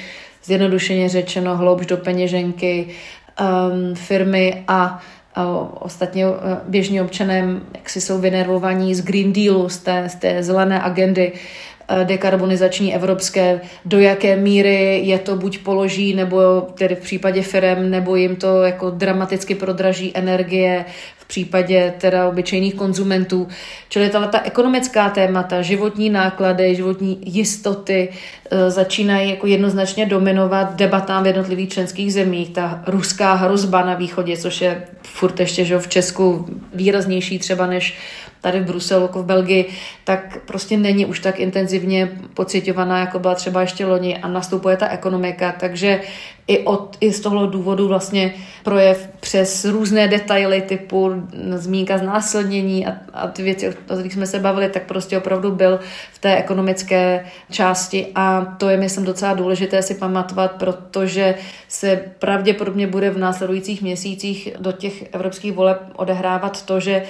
zjednodušeně 0.43 1.09
řečeno 1.09 1.57
hloubš 1.57 1.85
do 1.85 1.97
peněženky 1.97 2.87
um, 2.87 3.95
firmy 3.95 4.63
a 4.67 5.01
uh, 5.37 5.67
ostatně 5.79 6.27
uh, 6.27 6.35
běžní 6.67 7.01
občané 7.01 7.47
jak 7.75 7.89
si 7.89 8.01
jsou 8.01 8.19
vynervovaní 8.19 8.95
z 8.95 9.01
Green 9.01 9.33
Dealu, 9.33 9.69
z 9.69 9.77
té, 9.77 10.09
z 10.09 10.15
té 10.15 10.43
zelené 10.43 10.81
agendy, 10.81 11.31
dekarbonizační 12.03 12.95
evropské, 12.95 13.61
do 13.85 13.99
jaké 13.99 14.35
míry 14.35 15.01
je 15.03 15.19
to 15.19 15.35
buď 15.35 15.57
položí, 15.57 16.13
nebo 16.13 16.67
tedy 16.77 16.95
v 16.95 16.99
případě 16.99 17.41
firem, 17.41 17.89
nebo 17.89 18.15
jim 18.15 18.35
to 18.35 18.61
jako 18.63 18.89
dramaticky 18.89 19.55
prodraží 19.55 20.11
energie, 20.13 20.85
případě 21.31 21.93
teda 21.97 22.27
obyčejných 22.27 22.75
konzumentů. 22.75 23.47
Čili 23.89 24.09
tato 24.09 24.27
ta 24.27 24.41
ekonomická 24.43 25.09
témata, 25.09 25.61
životní 25.61 26.09
náklady, 26.09 26.75
životní 26.75 27.21
jistoty 27.25 28.09
e, 28.09 28.71
začínají 28.71 29.29
jako 29.29 29.47
jednoznačně 29.47 30.05
dominovat 30.05 30.75
debatám 30.75 31.23
v 31.23 31.27
jednotlivých 31.27 31.69
členských 31.69 32.13
zemích. 32.13 32.49
Ta 32.49 32.83
ruská 32.87 33.33
hrozba 33.33 33.85
na 33.85 33.95
východě, 33.95 34.37
což 34.37 34.61
je 34.61 34.83
furt 35.03 35.39
ještě 35.39 35.65
že 35.65 35.79
v 35.79 35.87
Česku 35.87 36.45
výraznější 36.73 37.39
třeba 37.39 37.67
než 37.67 37.97
tady 38.41 38.59
v 38.59 38.65
Bruselu, 38.65 39.01
jako 39.01 39.23
v 39.23 39.25
Belgii, 39.25 39.69
tak 40.03 40.37
prostě 40.45 40.77
není 40.77 41.05
už 41.05 41.19
tak 41.19 41.39
intenzivně 41.39 42.11
pocitovaná, 42.33 42.99
jako 42.99 43.19
byla 43.19 43.35
třeba 43.35 43.61
ještě 43.61 43.85
loni 43.85 44.17
a 44.17 44.27
nastupuje 44.27 44.77
ta 44.77 44.87
ekonomika, 44.87 45.55
takže 45.59 46.01
i, 46.47 46.59
od, 46.59 46.97
i 46.99 47.13
z 47.13 47.19
tohle 47.19 47.47
důvodu 47.47 47.87
vlastně 47.87 48.33
projev 48.63 49.09
přes 49.19 49.65
různé 49.65 50.07
detaily 50.07 50.61
typu 50.61 51.11
zmínka 51.55 51.97
znásilnění 51.97 52.87
a, 52.87 52.97
a 53.13 53.27
ty 53.27 53.43
věci, 53.43 53.69
o 53.69 53.73
kterých 53.73 54.13
jsme 54.13 54.25
se 54.25 54.39
bavili, 54.39 54.69
tak 54.69 54.83
prostě 54.83 55.17
opravdu 55.17 55.51
byl 55.51 55.79
v 56.13 56.19
té 56.19 56.35
ekonomické 56.37 57.25
části. 57.51 58.07
A 58.15 58.55
to 58.57 58.69
je, 58.69 58.77
myslím, 58.77 59.05
docela 59.05 59.33
důležité 59.33 59.81
si 59.81 59.95
pamatovat, 59.95 60.51
protože 60.51 61.35
se 61.67 62.01
pravděpodobně 62.19 62.87
bude 62.87 63.09
v 63.09 63.17
následujících 63.17 63.81
měsících 63.81 64.49
do 64.59 64.71
těch 64.71 65.13
evropských 65.13 65.53
voleb 65.53 65.81
odehrávat 65.95 66.65
to, 66.65 66.79
že 66.79 67.03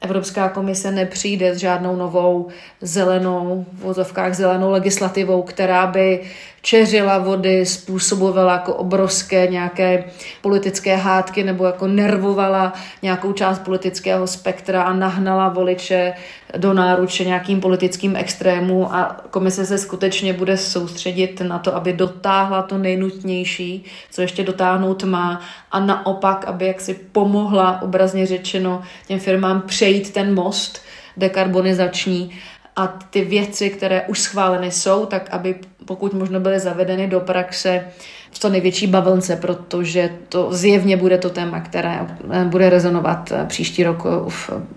Evropská 0.00 0.48
komise 0.48 0.90
nepřijde 0.90 1.54
s 1.54 1.58
žádnou 1.58 1.96
novou 1.96 2.48
zelenou, 2.80 3.66
v 3.72 3.80
vozovkách 3.82 4.34
zelenou 4.34 4.70
legislativou, 4.70 5.42
která 5.42 5.86
by 5.86 6.20
čeřila 6.62 7.18
vody, 7.18 7.66
způsobovala 7.66 8.52
jako 8.52 8.74
obrovské 8.74 9.46
nějaké 9.46 10.04
politické 10.42 10.96
hádky 10.96 11.44
nebo 11.44 11.64
jako 11.64 11.86
nervovala 11.86 12.72
nějakou 13.02 13.32
část 13.32 13.58
politického 13.58 14.26
spektra 14.26 14.82
a 14.82 14.92
nahnala 14.92 15.48
voliče 15.48 16.12
do 16.56 16.72
náruče 16.72 17.24
nějakým 17.24 17.60
politickým 17.60 18.16
extrémům. 18.16 18.84
A 18.84 19.20
komise 19.30 19.66
se 19.66 19.78
skutečně 19.78 20.32
bude 20.32 20.56
soustředit 20.56 21.40
na 21.40 21.58
to, 21.58 21.76
aby 21.76 21.92
dotáhla 21.92 22.62
to 22.62 22.78
nejnutnější, 22.78 23.84
co 24.10 24.20
ještě 24.20 24.44
dotáhnout 24.44 25.04
má 25.04 25.40
a 25.70 25.80
naopak, 25.80 26.44
aby 26.44 26.66
jaksi 26.66 26.94
pomohla 26.94 27.82
obrazně 27.82 28.26
řečeno 28.26 28.82
těm 29.06 29.18
firmám 29.20 29.62
přejít 29.62 30.12
ten 30.12 30.34
most 30.34 30.82
dekarbonizační 31.16 32.38
a 32.76 32.86
ty 32.86 33.24
věci, 33.24 33.70
které 33.70 34.02
už 34.02 34.20
schváleny 34.20 34.70
jsou, 34.70 35.06
tak 35.06 35.28
aby 35.30 35.54
pokud 35.88 36.14
možno 36.14 36.40
byly 36.40 36.60
zavedeny 36.60 37.06
do 37.08 37.20
praxe 37.20 37.88
v 38.30 38.38
co 38.38 38.48
největší 38.48 38.86
bavlnce, 38.86 39.36
protože 39.36 40.10
to 40.28 40.48
zjevně 40.52 40.96
bude 40.96 41.18
to 41.18 41.30
téma, 41.30 41.60
které 41.60 42.06
eh, 42.30 42.44
bude 42.44 42.70
rezonovat 42.70 43.32
eh, 43.32 43.44
příští 43.48 43.84
rok 43.84 44.04
u, 44.04 44.28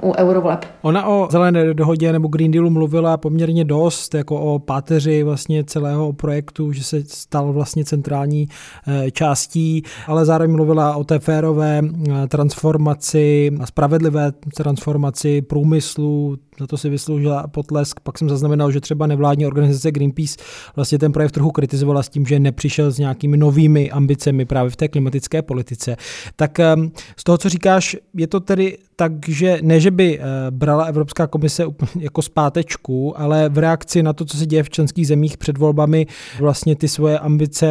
u 0.02 0.14
Eurovoleb. 0.18 0.66
Ona 0.82 1.08
o 1.08 1.28
zelené 1.32 1.74
dohodě 1.74 2.12
nebo 2.12 2.28
Green 2.28 2.52
Dealu 2.52 2.70
mluvila 2.70 3.18
poměrně 3.18 3.66
dost, 3.66 4.16
jako 4.16 4.40
o 4.40 4.60
páteři 4.60 5.24
vlastně 5.24 5.64
celého 5.64 6.14
projektu, 6.14 6.72
že 6.72 6.84
se 6.84 7.04
stal 7.08 7.54
vlastně 7.54 7.86
centrální 7.86 8.48
eh, 8.88 9.12
částí, 9.12 9.84
ale 10.08 10.26
zároveň 10.26 10.52
mluvila 10.52 10.96
o 10.96 11.04
té 11.04 11.20
férové 11.20 11.82
transformaci 12.28 13.52
a 13.62 13.66
spravedlivé 13.66 14.32
transformaci 14.56 15.42
průmyslu, 15.42 16.38
za 16.60 16.68
to 16.68 16.78
si 16.78 16.90
vysloužila 16.90 17.48
potlesk. 17.48 18.00
Pak 18.00 18.18
jsem 18.18 18.30
zaznamenal, 18.30 18.72
že 18.72 18.82
třeba 18.82 19.08
nevládní 19.08 19.48
organizace 19.48 19.92
Greenpeace 19.92 20.36
vlastně 20.76 21.00
ten 21.00 21.12
projev 21.12 21.32
trochu 21.32 21.52
kritizovala 21.52 22.04
s 22.04 22.10
tím, 22.10 22.26
že 22.26 22.40
nepřišel 22.40 22.92
s 22.92 23.00
nějakými 23.00 23.38
novými 23.38 23.51
novými 23.52 23.92
ambicemi 23.92 24.46
právě 24.46 24.70
v 24.72 24.76
té 24.76 24.88
klimatické 24.88 25.42
politice. 25.42 25.96
Tak 26.36 26.60
z 27.18 27.24
toho, 27.24 27.38
co 27.38 27.50
říkáš, 27.50 27.98
je 28.14 28.28
to 28.28 28.40
tedy 28.40 28.78
tak, 28.96 29.12
že 29.28 29.60
ne, 29.62 29.80
že 29.80 29.92
by 29.92 30.20
eh, 30.20 30.24
brala 30.50 30.84
Evropská 30.86 31.28
komise 31.28 31.66
jako 32.00 32.22
zpátečku, 32.22 33.20
ale 33.20 33.50
v 33.50 33.58
reakci 33.58 34.04
na 34.04 34.14
to, 34.14 34.26
co 34.26 34.38
se 34.38 34.46
děje 34.46 34.64
v 34.64 34.70
členských 34.70 35.08
zemích 35.08 35.38
před 35.38 35.58
volbami, 35.58 36.08
vlastně 36.40 36.76
ty 36.76 36.88
svoje 36.88 37.20
ambice 37.20 37.68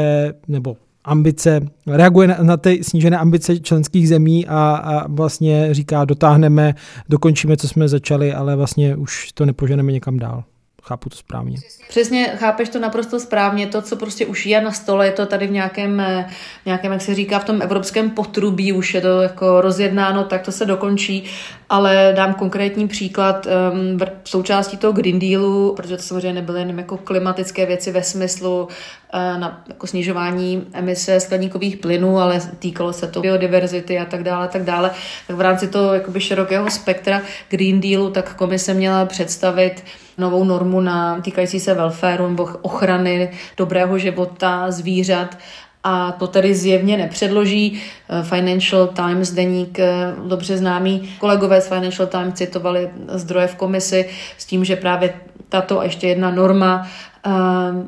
nebo 0.49 0.77
ambice, 1.05 1.61
reaguje 1.87 2.29
na, 2.29 2.37
na 2.43 2.57
ty 2.57 2.85
snížené 2.85 3.17
ambice 3.17 3.59
členských 3.59 4.09
zemí 4.09 4.47
a, 4.47 4.75
a 4.75 5.09
vlastně 5.09 5.75
říká, 5.75 6.05
dotáhneme, 6.05 6.75
dokončíme, 7.09 7.57
co 7.57 7.69
jsme 7.69 7.89
začali, 7.89 8.35
ale 8.35 8.57
vlastně 8.57 8.97
už 8.97 9.33
to 9.33 9.47
nepoženeme 9.47 9.93
někam 9.93 10.19
dál. 10.19 10.45
Chápu 10.91 11.09
to 11.09 11.17
správně. 11.17 11.57
Přesně, 11.89 12.33
chápeš 12.37 12.69
to 12.69 12.79
naprosto 12.79 13.21
správně. 13.21 13.67
To, 13.67 13.83
co 13.83 13.97
prostě 13.97 14.27
už 14.27 14.47
je 14.47 14.61
na 14.61 14.73
stole, 14.73 15.07
je 15.07 15.13
to 15.13 15.27
tady 15.27 15.47
v 15.47 15.51
nějakém, 15.51 16.01
eh, 16.01 16.31
nějakém 16.67 16.93
jak 16.93 17.03
se 17.03 17.15
říká, 17.15 17.39
v 17.39 17.45
tom 17.45 17.63
evropském 17.63 18.11
potrubí, 18.11 18.73
už 18.73 18.95
je 18.95 19.01
to 19.01 19.23
jako 19.23 19.61
rozjednáno, 19.61 20.25
tak 20.25 20.43
to 20.43 20.53
se 20.53 20.67
dokončí. 20.67 21.25
Ale 21.73 22.13
dám 22.17 22.35
konkrétní 22.35 22.89
příklad 22.89 23.47
um, 23.47 23.99
v 24.25 24.29
součástí 24.29 24.77
toho 24.77 24.93
Green 24.93 25.19
Dealu, 25.19 25.75
protože 25.77 25.97
to 25.97 26.03
samozřejmě 26.03 26.33
nebyly 26.33 26.61
jenom 26.61 26.79
jako 26.79 26.97
klimatické 26.97 27.67
věci 27.67 27.91
ve 27.91 28.03
smyslu 28.03 28.63
uh, 28.63 29.41
na 29.41 29.65
jako 29.69 29.87
snižování 29.87 30.67
emise 30.73 31.21
skleníkových 31.21 31.77
plynů, 31.77 32.19
ale 32.19 32.41
týkalo 32.59 32.93
se 32.93 33.07
to 33.07 33.21
biodiverzity 33.21 33.99
a 33.99 34.05
tak 34.05 34.23
dále, 34.23 34.49
tak 34.49 34.63
dále. 34.63 34.91
Tak 35.27 35.37
v 35.37 35.41
rámci 35.41 35.69
toho 35.69 35.95
jakoby 35.95 36.21
širokého 36.21 36.71
spektra 36.71 37.23
Green 37.49 37.81
Dealu, 37.81 38.11
tak 38.11 38.35
komise 38.35 38.75
měla 38.75 39.07
představit 39.07 39.85
novou 40.19 40.45
normu 40.45 40.81
na 40.81 41.21
týkající 41.21 41.61
se 41.61 41.75
welfareu 41.75 42.29
nebo 42.29 42.49
ochrany 42.63 43.31
dobrého 43.57 43.99
života 43.99 44.71
zvířat 44.71 45.37
a 45.85 46.13
to 46.13 46.27
tedy 46.27 46.55
zjevně 46.55 46.97
nepředloží. 46.97 47.83
Financial 48.23 48.87
Times, 48.87 49.33
deník 49.33 49.79
eh, 49.79 50.15
dobře 50.29 50.57
známý, 50.57 51.09
kolegové 51.19 51.61
z 51.61 51.69
Financial 51.69 52.09
Times 52.09 52.35
citovali 52.35 52.91
zdroje 53.09 53.47
v 53.47 53.55
komisi 53.55 54.09
s 54.39 54.47
tím, 54.47 54.65
že 54.65 54.77
právě 54.77 55.15
tato 55.49 55.81
a 55.81 55.85
ještě 55.85 56.09
jedna 56.09 56.31
norma 56.31 56.87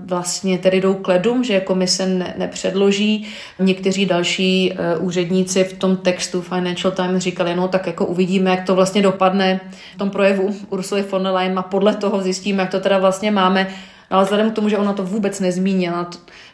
vlastně 0.07 0.59
tedy 0.59 0.81
jdou 0.81 0.95
k 0.95 1.09
ledům, 1.09 1.45
že 1.45 1.61
komise 1.61 2.07
ne, 2.07 2.35
nepředloží. 2.39 3.29
Někteří 3.59 4.07
další 4.07 4.73
úředníci 4.99 5.65
v 5.65 5.79
tom 5.79 5.97
textu 5.97 6.43
Financial 6.43 6.93
Times 6.93 7.23
říkali, 7.23 7.57
no 7.57 7.69
tak 7.69 7.87
jako 7.87 8.07
uvidíme, 8.07 8.51
jak 8.51 8.67
to 8.67 8.75
vlastně 8.75 9.03
dopadne 9.03 9.61
v 9.95 9.99
tom 9.99 10.11
projevu 10.11 10.57
Ursuly 10.69 11.03
von 11.03 11.23
der 11.23 11.33
Leyen 11.33 11.59
a 11.59 11.63
podle 11.63 11.95
toho 11.95 12.23
zjistíme, 12.23 12.63
jak 12.63 12.71
to 12.71 12.81
teda 12.81 12.99
vlastně 12.99 13.31
máme. 13.31 13.69
Ale 14.13 14.25
vzhledem 14.25 14.51
k 14.51 14.55
tomu, 14.55 14.69
že 14.69 14.79
ona 14.79 14.93
to 14.93 15.03
vůbec 15.03 15.41
nezmínila, 15.41 16.11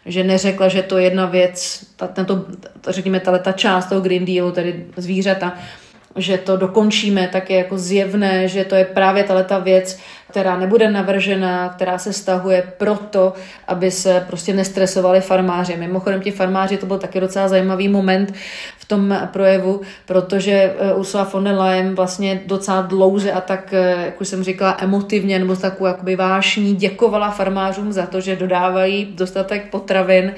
že 0.06 0.24
neřekla, 0.24 0.68
že 0.68 0.82
to 0.82 0.98
je 0.98 1.04
jedna 1.04 1.26
věc, 1.26 1.84
ta, 1.96 2.06
tento, 2.06 2.44
řekněme, 2.88 3.20
ta, 3.20 3.38
ta 3.38 3.52
část 3.52 3.86
toho 3.86 4.00
Green 4.00 4.24
Dealu, 4.24 4.52
tedy 4.52 4.86
zvířata, 4.96 5.54
že 6.16 6.38
to 6.38 6.56
dokončíme, 6.56 7.28
tak 7.32 7.50
je 7.50 7.56
jako 7.56 7.78
zjevné, 7.78 8.48
že 8.48 8.64
to 8.64 8.74
je 8.74 8.84
právě 8.84 9.24
ta 9.24 9.58
věc, 9.58 9.98
která 10.30 10.58
nebude 10.58 10.90
navržena, 10.90 11.68
která 11.68 11.98
se 11.98 12.12
stahuje 12.12 12.72
proto, 12.76 13.32
aby 13.68 13.90
se 13.90 14.24
prostě 14.28 14.54
nestresovali 14.54 15.20
farmáři. 15.20 15.76
Mimochodem 15.76 16.20
ti 16.20 16.30
farmáři, 16.30 16.76
to 16.76 16.86
byl 16.86 16.98
taky 16.98 17.20
docela 17.20 17.48
zajímavý 17.48 17.88
moment 17.88 18.34
v 18.78 18.84
tom 18.84 19.28
projevu, 19.32 19.80
protože 20.06 20.52
eh, 20.52 20.94
Ursula 20.94 21.24
von 21.32 21.44
der 21.44 21.54
Leyen 21.54 21.94
vlastně 21.94 22.40
docela 22.46 22.82
dlouze 22.82 23.32
a 23.32 23.40
tak, 23.40 23.72
eh, 23.72 24.04
jak 24.04 24.20
už 24.20 24.28
jsem 24.28 24.42
říkala, 24.44 24.76
emotivně 24.80 25.38
nebo 25.38 25.56
takovou 25.56 25.86
jakoby 25.86 26.16
vášní 26.16 26.74
děkovala 26.74 27.30
farmářům 27.30 27.92
za 27.92 28.06
to, 28.06 28.20
že 28.20 28.36
dodávají 28.36 29.08
dostatek 29.14 29.70
potravin 29.70 30.32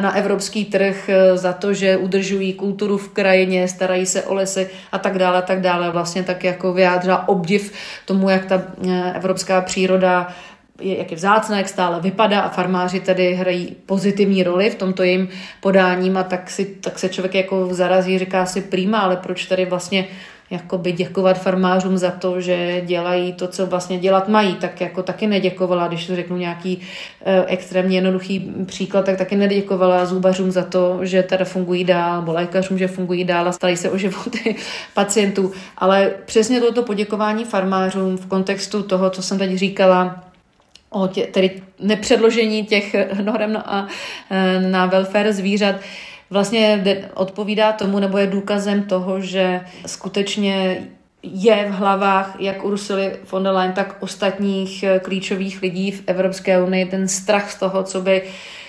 na 0.00 0.16
evropský 0.16 0.64
trh 0.64 1.08
eh, 1.08 1.36
za 1.36 1.52
to, 1.52 1.74
že 1.74 1.96
udržují 1.96 2.52
kulturu 2.52 2.98
v 2.98 3.08
krajině, 3.08 3.68
starají 3.68 4.06
se 4.06 4.22
o 4.22 4.34
lesy 4.34 4.70
a 4.92 4.98
tak 4.98 5.18
dále, 5.18 5.38
a 5.38 5.42
tak 5.42 5.60
dále. 5.60 5.90
Vlastně 5.90 6.22
tak 6.22 6.44
jako 6.44 6.72
vyjádřila 6.72 7.28
obdiv 7.28 7.72
tomu, 8.04 8.28
jak 8.28 8.46
ta 8.46 8.62
eh, 8.88 9.12
evropská 9.14 9.60
příroda 9.60 10.34
je, 10.80 10.98
jak 10.98 11.10
je 11.10 11.16
vzácná, 11.16 11.58
jak 11.58 11.68
stále 11.68 12.00
vypadá 12.00 12.40
a 12.40 12.48
farmáři 12.48 13.00
tady 13.00 13.34
hrají 13.34 13.76
pozitivní 13.86 14.42
roli 14.42 14.70
v 14.70 14.74
tomto 14.74 15.02
jejím 15.02 15.28
podáním 15.60 16.16
a 16.16 16.22
tak, 16.22 16.50
si, 16.50 16.64
tak 16.64 16.98
se 16.98 17.08
člověk 17.08 17.34
jako 17.34 17.74
zarazí, 17.74 18.18
říká 18.18 18.46
si 18.46 18.60
prýma, 18.60 18.98
ale 18.98 19.16
proč 19.16 19.46
tady 19.46 19.64
vlastně 19.64 20.08
jakoby 20.52 20.92
děkovat 20.92 21.42
farmářům 21.42 21.98
za 21.98 22.10
to, 22.10 22.40
že 22.40 22.82
dělají 22.84 23.32
to, 23.32 23.48
co 23.48 23.66
vlastně 23.66 23.98
dělat 23.98 24.28
mají, 24.28 24.54
tak 24.54 24.80
jako 24.80 25.02
taky 25.02 25.26
neděkovala, 25.26 25.88
když 25.88 26.06
to 26.06 26.16
řeknu 26.16 26.36
nějaký 26.36 26.80
e, 27.24 27.44
extrémně 27.46 27.96
jednoduchý 27.96 28.52
příklad, 28.66 29.04
tak 29.04 29.18
taky 29.18 29.36
neděkovala 29.36 30.06
zubařům 30.06 30.50
za 30.50 30.62
to, 30.62 30.98
že 31.02 31.22
teda 31.22 31.44
fungují 31.44 31.84
dál, 31.84 32.20
nebo 32.20 32.32
lékařům, 32.32 32.78
že 32.78 32.88
fungují 32.88 33.24
dál 33.24 33.48
a 33.48 33.52
starají 33.52 33.76
se 33.76 33.90
o 33.90 33.98
životy 33.98 34.56
pacientů. 34.94 35.52
Ale 35.78 36.10
přesně 36.24 36.60
toto 36.60 36.82
poděkování 36.82 37.44
farmářům 37.44 38.16
v 38.16 38.26
kontextu 38.26 38.82
toho, 38.82 39.10
co 39.10 39.22
jsem 39.22 39.38
teď 39.38 39.54
říkala, 39.54 40.24
o 40.90 41.08
tě, 41.08 41.26
tedy 41.26 41.62
nepředložení 41.80 42.64
těch 42.64 42.96
norem 43.22 43.52
na, 43.52 43.88
na 44.70 44.86
welfare 44.86 45.32
zvířat, 45.32 45.76
vlastně 46.32 46.84
odpovídá 47.14 47.72
tomu 47.72 47.98
nebo 47.98 48.18
je 48.18 48.26
důkazem 48.26 48.82
toho, 48.82 49.20
že 49.20 49.60
skutečně 49.86 50.86
je 51.22 51.68
v 51.68 51.72
hlavách 51.72 52.36
jak 52.38 52.64
Ursuly 52.64 53.16
von 53.32 53.42
der 53.42 53.52
Leyen, 53.52 53.72
tak 53.72 53.96
ostatních 54.00 54.82
eh, 54.82 54.98
klíčových 54.98 55.62
lidí 55.62 55.90
v 55.90 56.02
Evropské 56.06 56.62
unii 56.62 56.84
ten 56.84 57.08
strach 57.08 57.50
z 57.50 57.58
toho, 57.58 57.82
co 57.82 58.00
by 58.00 58.22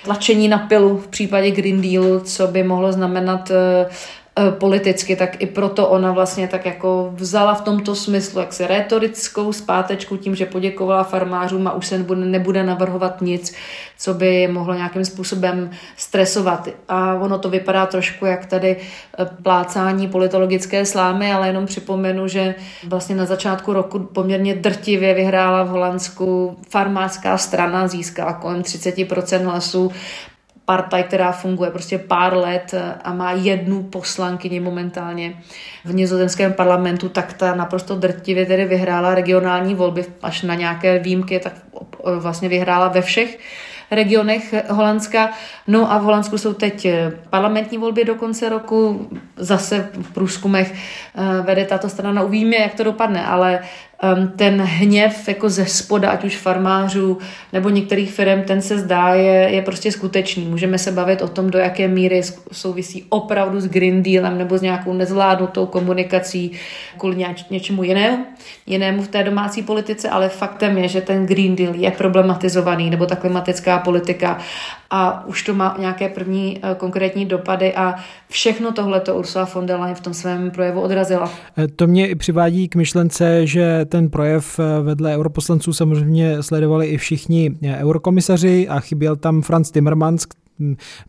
tlačení 0.03 0.47
na 0.47 0.57
pilu 0.57 0.97
v 0.97 1.07
případě 1.07 1.51
Green 1.51 1.81
Dealu, 1.81 2.19
co 2.19 2.47
by 2.47 2.63
mohlo 2.63 2.91
znamenat 2.91 3.51
Eh, 3.51 3.89
politicky, 4.51 5.15
tak 5.15 5.41
i 5.41 5.45
proto 5.45 5.87
ona 5.87 6.11
vlastně 6.11 6.47
tak 6.47 6.65
jako 6.65 7.13
vzala 7.15 7.53
v 7.53 7.61
tomto 7.61 7.95
smyslu 7.95 8.39
jaksi 8.39 8.67
retorickou 8.67 9.53
zpátečku 9.53 10.17
tím, 10.17 10.35
že 10.35 10.45
poděkovala 10.45 11.03
farmářům 11.03 11.67
a 11.67 11.73
už 11.73 11.87
se 11.87 11.97
nebude, 11.97 12.25
nebude 12.25 12.63
navrhovat 12.63 13.21
nic, 13.21 13.55
co 13.97 14.13
by 14.13 14.47
mohlo 14.47 14.73
nějakým 14.73 15.05
způsobem 15.05 15.69
stresovat. 15.97 16.67
A 16.89 17.13
ono 17.13 17.39
to 17.39 17.49
vypadá 17.49 17.85
trošku 17.85 18.25
jak 18.25 18.45
tady 18.45 18.77
eh, 18.77 19.25
plácání 19.43 20.07
politologické 20.07 20.85
slámy, 20.85 21.33
ale 21.33 21.47
jenom 21.47 21.65
připomenu, 21.65 22.27
že 22.27 22.55
vlastně 22.87 23.15
na 23.15 23.25
začátku 23.25 23.73
roku 23.73 23.99
poměrně 23.99 24.55
drtivě 24.55 25.13
vyhrála 25.13 25.63
v 25.63 25.69
Holandsku 25.69 26.57
farmářská 26.69 27.37
strana, 27.37 27.87
získala 27.87 28.33
kolem 28.33 28.61
30% 28.61 29.43
hlasů 29.43 29.91
partaj, 30.65 31.03
která 31.03 31.31
funguje 31.31 31.71
prostě 31.71 31.97
pár 31.97 32.37
let 32.37 32.73
a 33.03 33.13
má 33.13 33.31
jednu 33.31 33.83
poslankyni 33.83 34.59
momentálně 34.59 35.33
v 35.85 35.93
nizozemském 35.93 36.53
parlamentu, 36.53 37.09
tak 37.09 37.33
ta 37.33 37.55
naprosto 37.55 37.95
drtivě 37.95 38.45
tedy 38.45 38.65
vyhrála 38.65 39.15
regionální 39.15 39.75
volby 39.75 40.05
až 40.21 40.41
na 40.41 40.55
nějaké 40.55 40.99
výjimky, 40.99 41.39
tak 41.39 41.53
vlastně 42.19 42.49
vyhrála 42.49 42.87
ve 42.87 43.01
všech 43.01 43.39
regionech 43.91 44.53
Holandska. 44.69 45.29
No 45.67 45.91
a 45.91 45.97
v 45.97 46.03
Holandsku 46.03 46.37
jsou 46.37 46.53
teď 46.53 46.87
parlamentní 47.29 47.77
volby 47.77 48.05
do 48.05 48.15
konce 48.15 48.49
roku. 48.49 49.09
Zase 49.37 49.89
v 49.93 50.13
průzkumech 50.13 50.73
eh, 50.73 51.41
vede 51.41 51.65
tato 51.65 51.89
strana. 51.89 52.23
Uvíme, 52.23 52.55
jak 52.55 52.73
to 52.73 52.83
dopadne, 52.83 53.25
ale 53.25 53.59
ten 54.35 54.61
hněv 54.61 55.27
jako 55.27 55.49
ze 55.49 55.65
spoda, 55.65 56.09
ať 56.09 56.23
už 56.23 56.37
farmářů 56.37 57.17
nebo 57.53 57.69
některých 57.69 58.11
firm, 58.11 58.41
ten 58.41 58.61
se 58.61 58.77
zdá, 58.77 59.09
je, 59.09 59.33
je 59.33 59.61
prostě 59.61 59.91
skutečný. 59.91 60.45
Můžeme 60.45 60.77
se 60.77 60.91
bavit 60.91 61.21
o 61.21 61.27
tom, 61.27 61.49
do 61.49 61.59
jaké 61.59 61.87
míry 61.87 62.21
souvisí 62.51 63.05
opravdu 63.09 63.61
s 63.61 63.67
Green 63.67 64.03
Dealem 64.03 64.37
nebo 64.37 64.57
s 64.57 64.61
nějakou 64.61 64.93
nezvládnutou 64.93 65.65
komunikací 65.65 66.51
kvůli 66.97 67.15
něč, 67.15 67.45
něčemu 67.49 67.83
jinému, 67.83 68.25
jinému 68.65 69.01
v 69.01 69.07
té 69.07 69.23
domácí 69.23 69.63
politice, 69.63 70.09
ale 70.09 70.29
faktem 70.29 70.77
je, 70.77 70.87
že 70.87 71.01
ten 71.01 71.25
Green 71.25 71.55
Deal 71.55 71.75
je 71.75 71.91
problematizovaný 71.91 72.89
nebo 72.89 73.05
ta 73.05 73.15
klimatická 73.15 73.79
politika 73.79 74.39
a 74.89 75.25
už 75.25 75.43
to 75.43 75.53
má 75.53 75.75
nějaké 75.79 76.09
první 76.09 76.59
uh, 76.63 76.73
konkrétní 76.73 77.25
dopady 77.25 77.73
a 77.73 77.95
všechno 78.29 78.71
tohle 78.71 78.99
to 78.99 79.15
Ursula 79.15 79.49
von 79.53 79.65
der 79.65 79.79
Leyen 79.79 79.95
v 79.95 80.01
tom 80.01 80.13
svém 80.13 80.51
projevu 80.51 80.81
odrazila. 80.81 81.31
Eh, 81.57 81.67
to 81.67 81.87
mě 81.87 82.07
i 82.07 82.15
přivádí 82.15 82.67
k 82.67 82.75
myšlence, 82.75 83.47
že 83.47 83.85
ten 83.93 84.09
projev 84.09 84.59
eh, 84.59 84.81
vedle 84.81 85.15
europoslanců 85.17 85.73
samozřejmě 85.73 86.43
sledovali 86.43 86.87
i 86.87 86.97
všichni 86.97 87.55
eh, 87.61 87.77
eurokomisaři 87.77 88.67
a 88.67 88.79
chyběl 88.79 89.15
tam 89.15 89.41
Franz 89.41 89.71
Timmermans, 89.71 90.25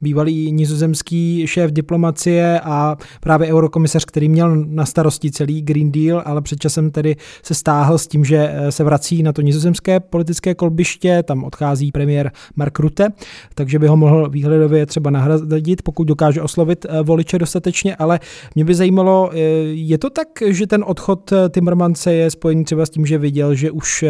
bývalý 0.01 0.53
nizozemský 0.53 1.47
šéf 1.47 1.71
diplomacie 1.71 2.61
a 2.61 2.97
právě 3.21 3.49
eurokomisař, 3.49 4.05
který 4.05 4.29
měl 4.29 4.57
na 4.57 4.87
starosti 4.87 5.31
celý 5.31 5.63
Green 5.63 5.93
Deal, 5.93 6.23
ale 6.25 6.43
před 6.43 6.61
časem 6.61 6.91
tedy 6.91 7.17
se 7.43 7.55
stáhl 7.55 7.99
s 7.99 8.07
tím, 8.07 8.25
že 8.25 8.51
eh, 8.53 8.73
se 8.73 8.85
vrací 8.85 9.23
na 9.23 9.33
to 9.33 9.43
nizozemské 9.43 10.01
politické 10.01 10.55
kolbiště, 10.55 11.23
tam 11.23 11.45
odchází 11.45 11.93
premiér 11.93 12.31
Mark 12.57 12.79
Rutte, 12.79 13.09
takže 13.55 13.79
by 13.79 13.87
ho 13.87 13.97
mohl 13.97 14.29
výhledově 14.29 14.87
třeba 14.87 15.11
nahradit, 15.11 15.83
pokud 15.83 16.05
dokáže 16.05 16.43
oslovit 16.43 16.87
eh, 16.89 17.03
voliče 17.03 17.39
dostatečně, 17.39 17.97
ale 17.97 18.21
mě 18.55 18.65
by 18.65 18.75
zajímalo, 18.75 19.31
eh, 19.33 19.39
je 19.67 19.99
to 19.99 20.11
tak, 20.11 20.29
že 20.47 20.67
ten 20.67 20.85
odchod 20.87 21.33
Timmermanse 21.51 22.15
je 22.15 22.31
spojený 22.31 22.65
třeba 22.65 22.87
s 22.87 22.91
tím, 22.91 23.07
že 23.07 23.19
viděl, 23.19 23.55
že 23.55 23.71
už 23.71 24.05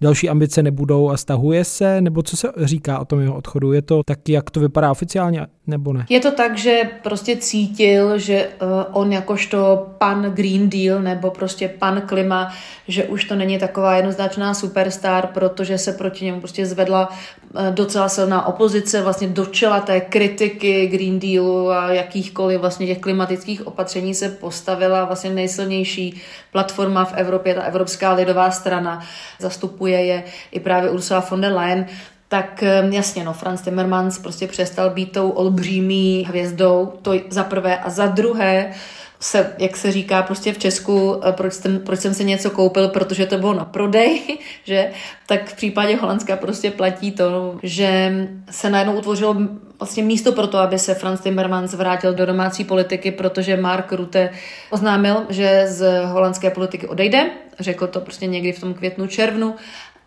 další 0.00 0.28
ambice 0.28 0.62
nebudou 0.62 1.10
a 1.10 1.16
stahuje 1.16 1.64
se, 1.64 2.00
nebo 2.00 2.22
co 2.22 2.36
se 2.36 2.48
říká 2.56 2.98
o 2.98 3.04
tom 3.04 3.20
jeho 3.20 3.34
odchodu? 3.34 3.72
Je 3.72 3.82
to 3.82 4.02
tak, 4.06 4.28
jak 4.28 4.50
to 4.50 4.60
vypadá 4.60 4.77
vypadá 4.78 4.90
oficiálně, 4.90 5.46
nebo 5.66 5.92
ne? 5.92 6.06
Je 6.08 6.20
to 6.20 6.30
tak, 6.30 6.58
že 6.58 6.82
prostě 7.02 7.36
cítil, 7.36 8.18
že 8.18 8.48
uh, 8.62 8.68
on 8.92 9.12
jakožto 9.12 9.86
pan 9.98 10.22
Green 10.22 10.70
Deal 10.70 11.02
nebo 11.02 11.30
prostě 11.30 11.68
pan 11.68 12.00
klima, 12.00 12.52
že 12.88 13.04
už 13.04 13.24
to 13.24 13.34
není 13.34 13.58
taková 13.58 13.96
jednoznačná 13.96 14.54
superstar, 14.54 15.26
protože 15.26 15.78
se 15.78 15.92
proti 15.92 16.24
němu 16.24 16.40
prostě 16.40 16.66
zvedla 16.66 17.08
uh, 17.08 17.66
docela 17.74 18.08
silná 18.08 18.46
opozice, 18.46 19.02
vlastně 19.02 19.28
do 19.28 19.46
čela 19.46 19.80
té 19.80 20.00
kritiky 20.00 20.86
Green 20.86 21.18
Dealu 21.18 21.70
a 21.70 21.92
jakýchkoliv 21.92 22.60
vlastně 22.60 22.86
těch 22.86 22.98
klimatických 22.98 23.66
opatření 23.66 24.14
se 24.14 24.28
postavila 24.28 25.04
vlastně 25.04 25.30
nejsilnější 25.30 26.20
platforma 26.52 27.04
v 27.04 27.14
Evropě, 27.14 27.54
ta 27.54 27.62
Evropská 27.62 28.12
lidová 28.12 28.50
strana. 28.50 29.02
Zastupuje 29.38 30.04
je 30.04 30.24
i 30.52 30.60
právě 30.60 30.90
Ursula 30.90 31.26
von 31.30 31.40
der 31.40 31.52
Leyen 31.52 31.86
tak 32.28 32.64
jasně, 32.90 33.24
no, 33.24 33.32
Franz 33.32 33.62
Timmermans 33.62 34.18
prostě 34.18 34.46
přestal 34.46 34.90
být 34.90 35.12
tou 35.12 35.30
olbřímý 35.30 36.24
hvězdou, 36.28 36.92
to 37.02 37.12
za 37.30 37.44
prvé. 37.44 37.78
A 37.78 37.90
za 37.90 38.06
druhé, 38.06 38.74
se, 39.20 39.52
jak 39.58 39.76
se 39.76 39.92
říká 39.92 40.22
prostě 40.22 40.52
v 40.52 40.58
Česku, 40.58 41.20
eh, 41.24 41.32
proč 41.32 41.52
jsem, 41.52 41.80
proč 41.80 42.00
jsem 42.00 42.14
si 42.14 42.24
něco 42.24 42.50
koupil, 42.50 42.88
protože 42.88 43.26
to 43.26 43.38
bylo 43.38 43.54
na 43.54 43.64
prodej, 43.64 44.20
že? 44.64 44.90
Tak 45.26 45.50
v 45.50 45.56
případě 45.56 45.96
Holandska 45.96 46.36
prostě 46.36 46.70
platí 46.70 47.12
to, 47.12 47.58
že 47.62 48.12
se 48.50 48.70
najednou 48.70 48.98
utvořilo 48.98 49.36
vlastně 49.78 50.02
místo 50.02 50.32
pro 50.32 50.46
to, 50.46 50.58
aby 50.58 50.78
se 50.78 50.94
Franz 50.94 51.20
Timmermans 51.20 51.74
vrátil 51.74 52.14
do 52.14 52.26
domácí 52.26 52.64
politiky, 52.64 53.10
protože 53.10 53.56
Mark 53.56 53.92
Rutte 53.92 54.30
oznámil, 54.70 55.22
že 55.28 55.64
z 55.68 56.04
holandské 56.04 56.50
politiky 56.50 56.86
odejde. 56.86 57.30
Řekl 57.60 57.86
to 57.86 58.00
prostě 58.00 58.26
někdy 58.26 58.52
v 58.52 58.60
tom 58.60 58.74
květnu, 58.74 59.06
červnu 59.06 59.54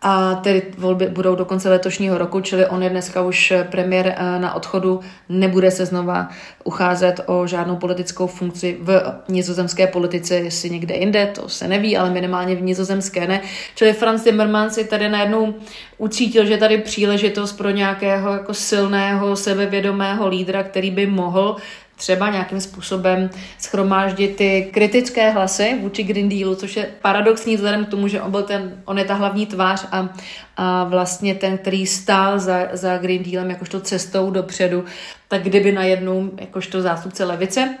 a 0.02 0.34
tedy 0.34 0.62
volby 0.78 1.06
budou 1.06 1.34
do 1.34 1.44
konce 1.44 1.68
letošního 1.68 2.18
roku, 2.18 2.40
čili 2.40 2.66
on 2.66 2.82
je 2.82 2.90
dneska 2.90 3.22
už 3.22 3.52
premiér 3.70 4.14
eh, 4.16 4.38
na 4.38 4.54
odchodu, 4.54 5.00
nebude 5.28 5.70
se 5.70 5.86
znova 5.86 6.28
ucházet 6.64 7.20
o 7.26 7.46
žádnou 7.46 7.76
politickou 7.76 8.26
funkci 8.26 8.76
v 8.80 9.02
nizozemské 9.28 9.86
politice, 9.86 10.34
jestli 10.34 10.70
někde 10.70 10.94
jinde, 10.94 11.26
to 11.34 11.48
se 11.48 11.68
neví, 11.68 11.96
ale 11.96 12.10
minimálně 12.10 12.56
v 12.56 12.62
nizozemské 12.62 13.26
ne. 13.26 13.40
Čili 13.74 13.92
Franz 13.92 14.22
Timmermans 14.22 14.74
si 14.74 14.84
tady 14.84 15.08
najednou 15.08 15.54
ucítil, 15.98 16.44
že 16.46 16.56
tady 16.56 16.78
příležitost 16.78 17.52
pro 17.52 17.70
nějakého 17.70 18.32
jako 18.32 18.54
silného, 18.54 19.36
sebevědomého 19.36 20.28
lídra, 20.28 20.62
který 20.62 20.90
by 20.90 21.06
mohl 21.06 21.56
třeba 22.02 22.30
nějakým 22.30 22.60
způsobem 22.60 23.30
schromáždit 23.58 24.36
ty 24.36 24.70
kritické 24.72 25.30
hlasy 25.30 25.78
vůči 25.80 26.02
Green 26.02 26.28
Dealu, 26.28 26.54
což 26.54 26.76
je 26.76 26.90
paradoxní 27.02 27.56
vzhledem 27.56 27.84
k 27.84 27.88
tomu, 27.88 28.08
že 28.08 28.22
on, 28.22 28.30
byl 28.30 28.42
ten, 28.42 28.82
on 28.84 28.98
je 28.98 29.04
ta 29.04 29.14
hlavní 29.14 29.46
tvář 29.46 29.86
a, 29.92 30.08
a 30.56 30.84
vlastně 30.84 31.34
ten, 31.34 31.58
který 31.58 31.86
stál 31.86 32.38
za, 32.38 32.68
za 32.72 32.98
Green 32.98 33.22
Dealem 33.22 33.50
jakožto 33.50 33.80
cestou 33.80 34.30
dopředu, 34.30 34.84
tak 35.28 35.42
kdyby 35.42 35.72
najednou 35.72 36.30
jakožto 36.40 36.82
zástupce 36.82 37.24
levice 37.24 37.74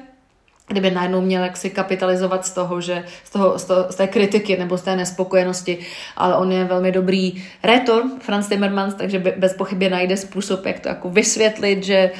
kdyby 0.68 0.90
najednou 0.90 1.20
měl 1.20 1.42
jaksi 1.42 1.70
kapitalizovat 1.70 2.46
z 2.46 2.50
toho, 2.50 2.80
že 2.80 3.04
z, 3.24 3.30
toho, 3.30 3.58
z, 3.58 3.64
toho, 3.64 3.86
z 3.92 3.94
té 3.94 4.06
kritiky 4.06 4.56
nebo 4.56 4.78
z 4.78 4.82
té 4.82 4.96
nespokojenosti, 4.96 5.78
ale 6.16 6.36
on 6.36 6.52
je 6.52 6.64
velmi 6.64 6.92
dobrý 6.92 7.44
rétor, 7.62 8.02
Franz 8.20 8.48
Timmermans, 8.48 8.94
takže 8.94 9.18
bez 9.18 9.54
pochyby 9.54 9.88
najde 9.88 10.16
způsob, 10.16 10.66
jak 10.66 10.80
to 10.80 10.88
jako 10.88 11.10
vysvětlit, 11.10 11.84
že 11.84 12.10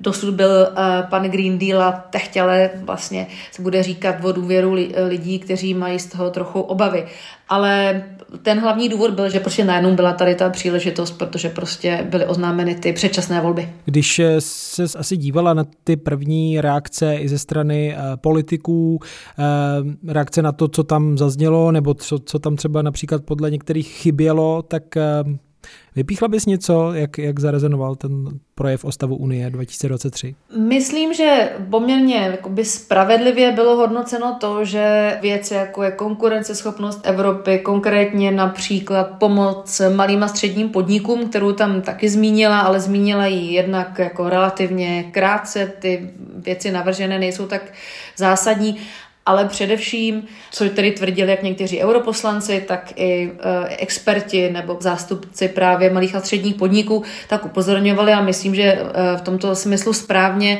dosud 0.00 0.34
byl 0.34 0.50
uh, 0.50 0.76
pan 1.10 1.22
Green 1.22 1.58
Deal 1.58 1.82
a 1.82 1.92
teď 1.92 2.36
ale 2.36 2.70
vlastně 2.84 3.26
se 3.52 3.62
bude 3.62 3.82
říkat 3.82 4.24
o 4.24 4.32
důvěru 4.32 4.72
li, 4.72 4.94
lidí, 5.08 5.38
kteří 5.38 5.74
mají 5.74 5.98
z 5.98 6.06
toho 6.06 6.30
trochu 6.30 6.60
obavy. 6.60 7.06
Ale 7.48 8.02
ten 8.42 8.60
hlavní 8.60 8.88
důvod 8.88 9.10
byl, 9.10 9.30
že 9.30 9.40
prostě 9.40 9.64
najednou 9.64 9.94
byla 9.94 10.12
tady 10.12 10.34
ta 10.34 10.50
příležitost, 10.50 11.10
protože 11.10 11.48
prostě 11.48 12.06
byly 12.10 12.26
oznámeny 12.26 12.74
ty 12.74 12.92
předčasné 12.92 13.40
volby. 13.40 13.68
Když 13.84 14.18
eh, 14.18 14.40
se 14.40 14.82
asi 14.98 15.16
dívala 15.16 15.54
na 15.54 15.64
ty 15.84 15.96
první 15.96 16.60
reakce 16.60 17.16
i 17.16 17.28
ze 17.28 17.38
strany 17.38 17.96
uh, 17.96 18.16
politiků, 18.16 18.98
reakce 20.08 20.42
na 20.42 20.52
to, 20.52 20.68
co 20.68 20.84
tam 20.84 21.18
zaznělo, 21.18 21.72
nebo 21.72 21.94
co, 21.94 22.18
co 22.18 22.38
tam 22.38 22.56
třeba 22.56 22.82
například 22.82 23.24
podle 23.24 23.50
některých 23.50 23.88
chybělo, 23.88 24.62
tak 24.62 24.82
Vypíchla 25.96 26.28
bys 26.28 26.46
něco, 26.46 26.92
jak, 26.94 27.18
jak 27.18 27.40
zarezonoval 27.40 27.94
ten 27.94 28.24
projev 28.54 28.84
o 28.84 28.92
stavu 28.92 29.16
Unie 29.16 29.50
2023? 29.50 30.34
Myslím, 30.58 31.14
že 31.14 31.52
poměrně 31.70 32.16
jakoby 32.16 32.64
spravedlivě 32.64 33.52
bylo 33.52 33.76
hodnoceno 33.76 34.36
to, 34.40 34.64
že 34.64 35.18
věci 35.22 35.54
jako 35.54 35.82
je 35.82 35.90
konkurenceschopnost 35.90 37.00
Evropy, 37.02 37.58
konkrétně 37.58 38.32
například 38.32 39.04
pomoc 39.04 39.82
malým 39.94 40.22
a 40.22 40.28
středním 40.28 40.68
podnikům, 40.68 41.28
kterou 41.28 41.52
tam 41.52 41.82
taky 41.82 42.08
zmínila, 42.08 42.60
ale 42.60 42.80
zmínila 42.80 43.26
ji 43.26 43.52
jednak 43.54 43.98
jako 43.98 44.28
relativně 44.28 45.04
krátce, 45.12 45.72
ty 45.78 46.10
věci 46.34 46.70
navržené 46.70 47.18
nejsou 47.18 47.46
tak 47.46 47.62
zásadní 48.16 48.76
ale 49.26 49.44
především, 49.44 50.26
co 50.52 50.68
tedy 50.68 50.92
tvrdili 50.92 51.30
jak 51.30 51.42
někteří 51.42 51.82
europoslanci, 51.82 52.64
tak 52.68 52.92
i 52.96 53.32
e, 53.40 53.76
experti 53.78 54.50
nebo 54.50 54.76
zástupci 54.80 55.48
právě 55.48 55.90
malých 55.90 56.14
a 56.14 56.20
středních 56.20 56.54
podniků, 56.54 57.02
tak 57.28 57.44
upozorňovali 57.44 58.12
a 58.12 58.22
myslím, 58.22 58.54
že 58.54 58.62
e, 58.62 58.82
v 59.16 59.20
tomto 59.20 59.54
smyslu 59.54 59.92
správně, 59.92 60.58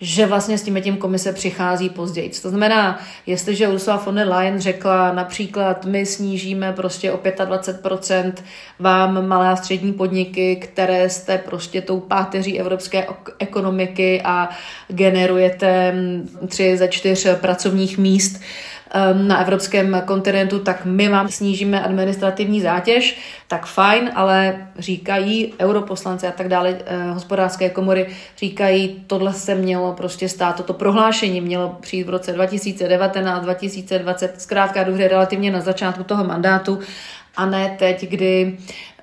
že 0.00 0.26
vlastně 0.26 0.58
s 0.58 0.62
tím 0.62 0.82
tím 0.82 0.96
komise 0.96 1.32
přichází 1.32 1.88
později. 1.88 2.30
To 2.42 2.48
znamená, 2.48 3.00
jestliže 3.26 3.68
Ursula 3.68 3.96
von 3.96 4.14
der 4.14 4.28
Leyen 4.28 4.60
řekla 4.60 5.12
například, 5.12 5.84
my 5.84 6.06
snížíme 6.06 6.72
prostě 6.72 7.12
o 7.12 7.16
25% 7.16 8.32
vám 8.78 9.28
malé 9.28 9.48
a 9.48 9.56
střední 9.56 9.92
podniky, 9.92 10.56
které 10.56 11.10
jste 11.10 11.38
prostě 11.38 11.82
tou 11.82 12.00
páteří 12.00 12.60
evropské 12.60 13.06
ekonomiky 13.38 14.22
a 14.24 14.48
generujete 14.88 15.94
tři 16.48 16.76
ze 16.76 16.88
čtyř 16.88 17.26
pracovních 17.40 17.98
míst, 17.98 18.40
na 19.12 19.40
evropském 19.40 20.02
kontinentu, 20.04 20.58
tak 20.58 20.84
my 20.84 21.08
vám 21.08 21.28
snížíme 21.28 21.84
administrativní 21.84 22.60
zátěž, 22.60 23.18
tak 23.48 23.66
fajn, 23.66 24.10
ale 24.14 24.66
říkají 24.78 25.54
europoslanci 25.60 26.26
a 26.26 26.32
tak 26.32 26.48
dále, 26.48 26.78
eh, 26.86 27.10
hospodářské 27.10 27.70
komory 27.70 28.06
říkají, 28.38 29.04
tohle 29.06 29.32
se 29.32 29.54
mělo 29.54 29.92
prostě 29.92 30.28
stát, 30.28 30.56
toto 30.56 30.72
prohlášení 30.72 31.40
mělo 31.40 31.76
přijít 31.80 32.04
v 32.04 32.10
roce 32.10 32.32
2019, 32.32 33.42
2020, 33.42 34.40
zkrátka 34.40 34.84
dobře 34.84 35.08
relativně 35.08 35.50
na 35.50 35.60
začátku 35.60 36.04
toho 36.04 36.24
mandátu 36.24 36.78
a 37.36 37.46
ne 37.46 37.76
teď, 37.78 38.08
kdy 38.08 38.58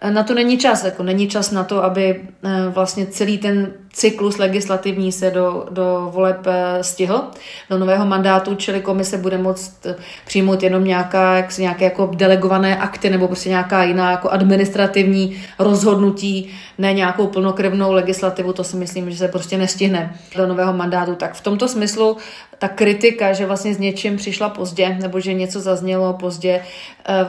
na 0.10 0.24
to 0.24 0.34
není 0.34 0.58
čas, 0.58 0.84
jako 0.84 1.04
není 1.04 1.28
čas 1.28 1.52
na 1.52 1.64
to, 1.64 1.84
aby 1.84 2.22
eh, 2.44 2.70
vlastně 2.70 3.06
celý 3.06 3.38
ten 3.38 3.74
cyklus 3.94 4.38
legislativní 4.38 5.12
se 5.12 5.32
do, 5.32 5.68
do 5.70 6.10
voleb 6.14 6.48
eh, 6.48 6.84
stihl, 6.84 7.24
do 7.70 7.78
nového 7.78 8.06
mandátu, 8.06 8.56
čili 8.56 8.82
komise 8.82 9.18
bude 9.18 9.38
moct 9.38 9.86
eh, 9.86 9.96
přijmout 10.26 10.64
jenom 10.64 10.84
nějaká, 10.84 11.38
jak 11.38 11.58
nějaké 11.58 11.86
jako 11.86 12.12
delegované 12.16 12.78
akty 12.78 13.10
nebo 13.10 13.28
prostě 13.28 13.50
nějaká 13.50 13.84
jiná 13.84 14.12
jako 14.12 14.30
administrativní 14.30 15.42
rozhodnutí, 15.60 16.52
ne 16.78 16.94
nějakou 16.94 17.28
plnokrevnou 17.28 17.94
legislativu, 17.94 18.54
to 18.54 18.64
si 18.64 18.78
myslím, 18.78 19.12
že 19.12 19.18
se 19.18 19.28
prostě 19.28 19.58
nestihne 19.58 20.16
do 20.36 20.48
nového 20.48 20.74
mandátu. 20.74 21.16
Tak 21.16 21.34
v 21.34 21.42
tomto 21.42 21.68
smyslu 21.68 22.18
ta 22.60 22.68
kritika, 22.68 23.34
že 23.34 23.46
vlastně 23.46 23.74
s 23.74 23.78
něčím 23.78 24.18
přišla 24.18 24.50
pozdě, 24.50 24.98
nebo 25.02 25.20
že 25.20 25.34
něco 25.34 25.60
zaznělo 25.60 26.14
pozdě, 26.14 26.62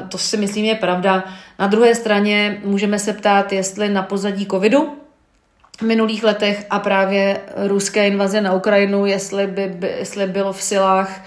to 0.09 0.19
si 0.19 0.37
myslím 0.37 0.65
je 0.65 0.75
pravda. 0.75 1.25
Na 1.59 1.67
druhé 1.67 1.95
straně 1.95 2.62
můžeme 2.64 2.98
se 2.98 3.12
ptát, 3.12 3.53
jestli 3.53 3.88
na 3.88 4.03
pozadí 4.03 4.46
covidu 4.46 4.92
v 5.79 5.83
minulých 5.83 6.25
letech 6.25 6.66
a 6.70 6.79
právě 6.79 7.40
ruské 7.57 8.07
invaze 8.07 8.40
na 8.40 8.53
Ukrajinu, 8.53 9.07
jestli 9.07 9.46
by, 9.46 9.68
by 9.68 9.87
jestli 9.98 10.27
bylo 10.27 10.53
v 10.53 10.62
silách 10.62 11.25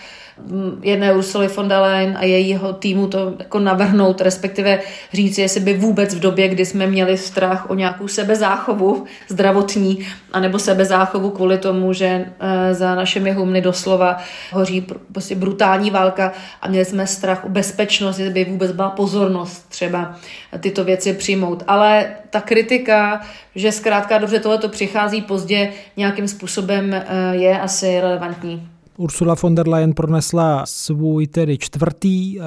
jedné 0.81 1.13
Ursuly 1.13 1.47
von 1.47 1.67
der 1.67 1.79
Leyen 1.79 2.17
a 2.19 2.25
jejího 2.25 2.73
týmu 2.73 3.07
to 3.07 3.33
jako 3.39 3.59
navrhnout, 3.59 4.21
respektive 4.21 4.79
říct, 5.13 5.37
jestli 5.37 5.59
by 5.59 5.73
vůbec 5.73 6.15
v 6.15 6.19
době, 6.19 6.47
kdy 6.47 6.65
jsme 6.65 6.87
měli 6.87 7.17
strach 7.17 7.69
o 7.69 7.75
nějakou 7.75 8.07
sebezáchovu 8.07 9.05
zdravotní, 9.27 10.07
anebo 10.31 10.59
sebezáchovu 10.59 11.29
kvůli 11.29 11.57
tomu, 11.57 11.93
že 11.93 12.25
eh, 12.39 12.73
za 12.73 12.95
našimi 12.95 13.31
humny 13.31 13.61
doslova 13.61 14.17
hoří 14.51 14.87
prostě 15.11 15.35
brutální 15.35 15.91
válka 15.91 16.33
a 16.61 16.67
měli 16.67 16.85
jsme 16.85 17.07
strach 17.07 17.45
o 17.45 17.49
bezpečnost, 17.49 18.19
jestli 18.19 18.33
by 18.33 18.51
vůbec 18.51 18.71
byla 18.71 18.89
pozornost 18.89 19.69
třeba 19.69 20.15
tyto 20.59 20.83
věci 20.83 21.13
přijmout. 21.13 21.63
Ale 21.67 22.07
ta 22.29 22.41
kritika, 22.41 23.21
že 23.55 23.71
zkrátka 23.71 24.17
dobře 24.17 24.39
tohle 24.39 24.57
to 24.57 24.69
přichází 24.69 25.21
pozdě, 25.21 25.73
nějakým 25.97 26.27
způsobem 26.27 26.93
eh, 26.93 27.05
je 27.31 27.59
asi 27.59 28.01
relevantní. 28.01 28.74
Ursula 28.97 29.35
von 29.41 29.55
der 29.55 29.67
Leyen 29.67 29.93
pronesla 29.93 30.65
svůj 30.65 31.27
tedy 31.27 31.57
čtvrtý 31.57 32.39
eh, 32.39 32.43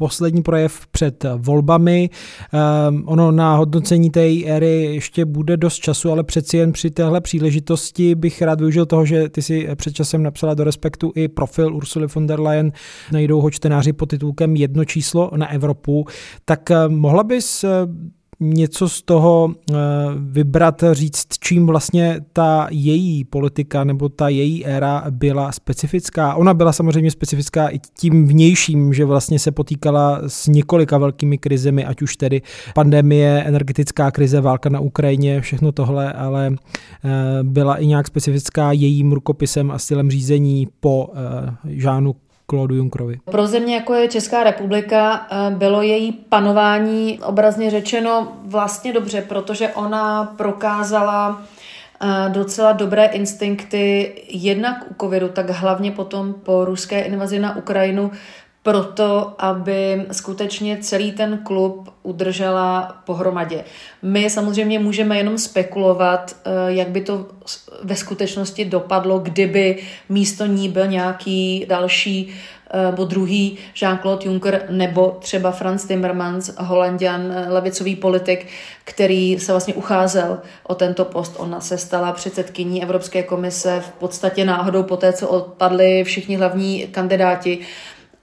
poslední 0.00 0.42
projev 0.42 0.86
před 0.86 1.24
volbami. 1.36 2.10
Um, 2.88 3.02
ono 3.06 3.32
na 3.32 3.56
hodnocení 3.56 4.10
té 4.10 4.44
éry 4.44 4.84
ještě 4.84 5.24
bude 5.24 5.56
dost 5.56 5.76
času, 5.76 6.12
ale 6.12 6.24
přeci 6.24 6.56
jen 6.56 6.72
při 6.72 6.90
téhle 6.90 7.20
příležitosti 7.20 8.14
bych 8.14 8.42
rád 8.42 8.60
využil 8.60 8.86
toho, 8.86 9.06
že 9.06 9.28
ty 9.28 9.42
si 9.42 9.68
před 9.74 9.94
časem 9.94 10.22
napsala 10.22 10.54
do 10.54 10.64
Respektu 10.64 11.12
i 11.14 11.28
profil 11.28 11.76
Ursuly 11.76 12.06
von 12.14 12.26
der 12.26 12.40
Leyen. 12.40 12.72
Najdou 13.12 13.40
ho 13.40 13.50
čtenáři 13.50 13.92
pod 13.92 14.06
titulkem 14.06 14.56
Jedno 14.56 14.84
číslo 14.84 15.30
na 15.36 15.52
Evropu. 15.52 16.04
Tak 16.44 16.70
mohla 16.88 17.24
bys 17.24 17.64
něco 18.40 18.88
z 18.88 19.02
toho 19.02 19.54
eh, 19.54 19.74
vybrat, 20.16 20.84
říct, 20.92 21.26
čím 21.40 21.66
vlastně 21.66 22.20
ta 22.32 22.68
její 22.70 23.24
politika 23.24 23.84
nebo 23.84 24.08
ta 24.08 24.28
její 24.28 24.66
éra 24.66 25.04
byla 25.10 25.52
specifická? 25.52 26.34
Ona 26.34 26.54
byla 26.54 26.72
samozřejmě 26.72 27.10
specifická 27.10 27.68
i 27.68 27.78
tím 27.98 28.28
vnějším, 28.28 28.94
že 28.94 29.04
vlastně 29.04 29.38
se 29.38 29.50
potýkala 29.50 30.20
s 30.26 30.46
několika 30.46 30.98
velkými 30.98 31.38
krizemi, 31.38 31.84
ať 31.84 32.02
už 32.02 32.16
tedy 32.16 32.42
pandemie, 32.74 33.42
energetická 33.42 34.10
krize, 34.10 34.40
válka 34.40 34.68
na 34.68 34.80
Ukrajině, 34.80 35.40
všechno 35.40 35.72
tohle, 35.72 36.12
ale 36.12 36.50
eh, 37.04 37.08
byla 37.42 37.76
i 37.76 37.86
nějak 37.86 38.06
specifická 38.06 38.72
jejím 38.72 39.12
rukopisem 39.12 39.70
a 39.70 39.78
stylem 39.78 40.10
řízení 40.10 40.68
po 40.80 41.10
Žánu 41.64 42.14
Claude 42.50 42.74
Junckerovi. 42.74 43.18
Pro 43.24 43.46
země, 43.46 43.74
jako 43.74 43.94
je 43.94 44.08
Česká 44.08 44.44
republika, 44.44 45.26
eh, 45.30 45.50
bylo 45.50 45.82
její 45.82 46.12
panování 46.12 47.20
obrazně 47.22 47.70
řečeno 47.70 48.32
vlastně 48.44 48.92
dobře, 48.92 49.22
protože 49.22 49.68
ona 49.68 50.24
prokázala 50.24 51.42
eh, 52.02 52.30
docela 52.30 52.72
dobré 52.72 53.04
instinkty 53.04 54.12
jednak 54.28 54.90
u 54.90 54.94
covidu, 55.00 55.28
tak 55.28 55.50
hlavně 55.50 55.90
potom 55.90 56.34
po 56.34 56.64
ruské 56.64 57.00
invazi 57.00 57.38
na 57.38 57.56
Ukrajinu, 57.56 58.10
proto, 58.70 59.34
aby 59.38 60.06
skutečně 60.12 60.78
celý 60.80 61.12
ten 61.12 61.38
klub 61.42 61.88
udržela 62.02 63.02
pohromadě. 63.04 63.64
My 64.02 64.30
samozřejmě 64.30 64.78
můžeme 64.78 65.16
jenom 65.16 65.38
spekulovat, 65.38 66.36
eh, 66.44 66.50
jak 66.66 66.88
by 66.88 67.00
to 67.00 67.26
ve 67.82 67.96
skutečnosti 67.96 68.64
dopadlo, 68.64 69.18
kdyby 69.18 69.82
místo 70.08 70.46
ní 70.46 70.68
byl 70.68 70.86
nějaký 70.86 71.66
další 71.68 72.34
eh, 72.72 72.86
nebo 72.86 73.04
druhý 73.04 73.58
Jean-Claude 73.74 74.26
Juncker 74.26 74.66
nebo 74.70 75.16
třeba 75.20 75.50
Franz 75.50 75.84
Timmermans, 75.84 76.50
holandian, 76.58 77.32
eh, 77.32 77.52
levicový 77.52 77.96
politik, 77.96 78.46
který 78.84 79.38
se 79.38 79.52
vlastně 79.52 79.74
ucházel 79.74 80.38
o 80.62 80.74
tento 80.74 81.04
post. 81.04 81.34
Ona 81.38 81.60
se 81.60 81.78
stala 81.78 82.12
předsedkyní 82.12 82.82
Evropské 82.82 83.22
komise 83.22 83.80
v 83.80 83.90
podstatě 83.90 84.44
náhodou 84.44 84.82
po 84.82 84.96
té, 84.96 85.12
co 85.12 85.28
odpadli 85.28 86.04
všichni 86.04 86.36
hlavní 86.36 86.86
kandidáti 86.86 87.66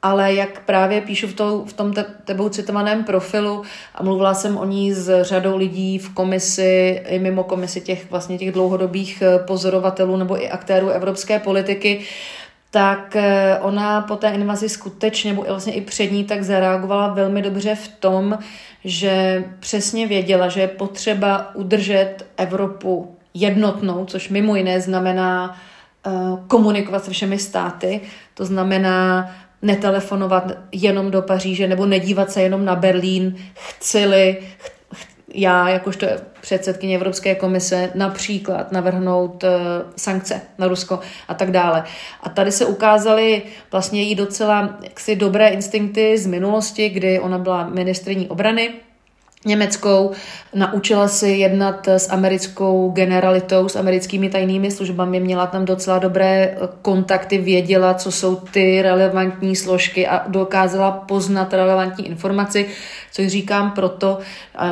ale 0.08 0.34
jak 0.34 0.60
právě 0.66 1.02
píšu 1.02 1.28
v, 1.28 1.34
to, 1.34 1.66
v 1.68 1.74
tom 1.74 1.94
te, 1.94 2.06
tebou 2.26 2.50
citovaném 2.50 3.04
profilu 3.04 3.64
a 3.96 4.04
mluvila 4.04 4.34
jsem 4.34 4.58
o 4.58 4.66
ní 4.66 4.94
s 4.94 5.24
řadou 5.24 5.58
lidí 5.58 5.98
v 5.98 6.14
komisi 6.14 7.04
i 7.08 7.20
mimo 7.20 7.44
komisi 7.44 7.82
těch 7.82 8.12
vlastně 8.12 8.38
těch 8.38 8.52
dlouhodobých 8.52 9.22
eh, 9.22 9.40
pozorovatelů 9.40 10.18
nebo 10.18 10.44
i 10.44 10.50
aktérů 10.50 10.90
evropské 10.90 11.40
politiky, 11.40 12.02
tak 12.72 13.16
eh, 13.16 13.60
ona 13.62 14.02
po 14.02 14.16
té 14.16 14.30
invazi 14.30 14.70
skutečně, 14.70 15.32
nebo 15.32 15.46
vlastně 15.48 15.74
i 15.74 15.82
před 15.82 16.12
ní, 16.12 16.24
tak 16.24 16.44
zareagovala 16.44 17.08
velmi 17.08 17.42
dobře 17.42 17.76
v 17.76 17.88
tom, 17.88 18.38
že 18.86 19.44
přesně 19.60 20.08
věděla, 20.08 20.48
že 20.48 20.62
je 20.62 20.68
potřeba 20.68 21.56
udržet 21.56 22.26
Evropu 22.38 23.16
jednotnou, 23.34 24.06
což 24.06 24.30
mimo 24.30 24.56
jiné 24.56 24.82
znamená 24.82 25.58
eh, 26.08 26.12
komunikovat 26.48 27.06
se 27.06 27.12
všemi 27.12 27.38
státy, 27.40 28.02
to 28.34 28.46
znamená 28.46 29.30
netelefonovat 29.62 30.52
jenom 30.72 31.12
do 31.12 31.22
Paříže 31.22 31.68
nebo 31.68 31.86
nedívat 31.86 32.32
se 32.32 32.42
jenom 32.42 32.66
na 32.66 32.76
Berlín, 32.76 33.36
chcili 33.54 34.38
já, 35.34 35.70
jakožto 35.70 36.08
předsedkyně 36.42 36.96
Evropské 36.96 37.36
komise, 37.36 37.92
například 37.96 38.72
navrhnout 38.72 39.44
uh, 39.44 39.50
sankce 39.96 40.42
na 40.58 40.68
Rusko 40.68 41.00
a 41.28 41.34
tak 41.34 41.52
dále. 41.52 41.84
A 42.24 42.30
tady 42.30 42.52
se 42.52 42.66
ukázaly 42.66 43.42
vlastně 43.72 44.02
jí 44.02 44.16
docela 44.16 44.78
jaksi 44.84 45.16
dobré 45.16 45.48
instinkty 45.48 46.18
z 46.18 46.26
minulosti, 46.28 46.90
kdy 46.90 47.20
ona 47.20 47.38
byla 47.38 47.70
ministriní 47.70 48.28
obrany, 48.28 48.74
německou, 49.48 50.12
naučila 50.54 51.08
si 51.08 51.30
jednat 51.30 51.88
s 51.88 52.10
americkou 52.10 52.92
generalitou, 52.92 53.70
s 53.70 53.76
americkými 53.76 54.30
tajnými 54.30 54.72
službami, 54.72 55.20
měla 55.20 55.48
tam 55.48 55.66
docela 55.66 56.00
dobré 56.00 56.58
kontakty, 56.82 57.38
věděla, 57.38 57.94
co 57.94 58.12
jsou 58.12 58.36
ty 58.36 58.82
relevantní 58.82 59.56
složky 59.56 60.08
a 60.08 60.28
dokázala 60.28 60.92
poznat 60.92 61.54
relevantní 61.54 62.08
informaci, 62.08 62.68
což 63.12 63.28
říkám 63.28 63.72
proto, 63.72 64.20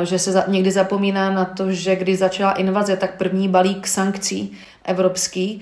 že 0.02 0.18
se 0.18 0.44
někdy 0.48 0.70
zapomíná 0.70 1.30
na 1.30 1.44
to, 1.44 1.72
že 1.72 1.96
když 1.96 2.18
začala 2.18 2.52
invaze, 2.52 2.96
tak 2.96 3.16
první 3.16 3.48
balík 3.48 3.86
sankcí 3.86 4.52
evropský, 4.84 5.60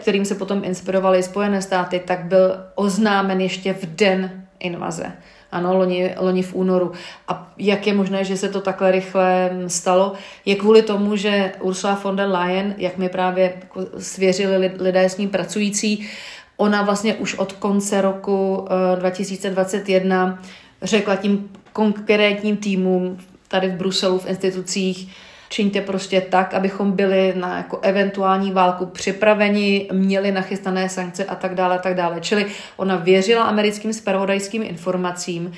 kterým 0.00 0.24
se 0.24 0.34
potom 0.34 0.64
inspirovaly 0.64 1.22
Spojené 1.22 1.62
státy, 1.62 2.02
tak 2.06 2.24
byl 2.24 2.56
oznámen 2.74 3.40
ještě 3.40 3.72
v 3.72 3.84
den 3.84 4.46
invaze. 4.60 5.12
Ano, 5.52 5.76
loni, 5.76 6.14
loni 6.18 6.42
v 6.42 6.54
únoru. 6.54 6.92
A 7.28 7.52
jak 7.58 7.86
je 7.86 7.94
možné, 7.94 8.24
že 8.24 8.36
se 8.36 8.48
to 8.48 8.60
takhle 8.60 8.90
rychle 8.90 9.50
stalo? 9.66 10.12
Je 10.44 10.54
kvůli 10.54 10.82
tomu, 10.82 11.16
že 11.16 11.52
Ursula 11.60 12.00
von 12.04 12.16
der 12.16 12.28
Leyen, 12.28 12.74
jak 12.78 12.98
mi 12.98 13.08
právě 13.08 13.52
jako 13.60 13.86
svěřili 13.98 14.72
lidé 14.78 15.04
s 15.04 15.16
ním 15.16 15.28
pracující, 15.28 16.08
ona 16.56 16.82
vlastně 16.82 17.14
už 17.14 17.34
od 17.34 17.52
konce 17.52 18.00
roku 18.00 18.68
2021 18.98 20.38
eh, 20.42 20.46
řekla 20.86 21.16
tím 21.16 21.50
konkrétním 21.72 22.56
týmům 22.56 23.18
tady 23.48 23.68
v 23.68 23.76
Bruselu, 23.76 24.18
v 24.18 24.26
institucích, 24.26 25.12
čiňte 25.52 25.80
prostě 25.80 26.20
tak, 26.20 26.54
abychom 26.54 26.92
byli 26.92 27.32
na 27.36 27.56
jako 27.56 27.78
eventuální 27.82 28.52
válku 28.52 28.86
připraveni, 28.86 29.88
měli 29.92 30.32
nachystané 30.32 30.88
sankce 30.88 31.24
a 31.24 31.34
tak 31.34 31.54
dále, 31.54 31.74
a 31.74 31.78
tak 31.78 31.94
dále. 31.94 32.20
Čili 32.20 32.46
ona 32.76 32.96
věřila 32.96 33.44
americkým 33.44 33.92
spravodajským 33.92 34.62
informacím, 34.62 35.52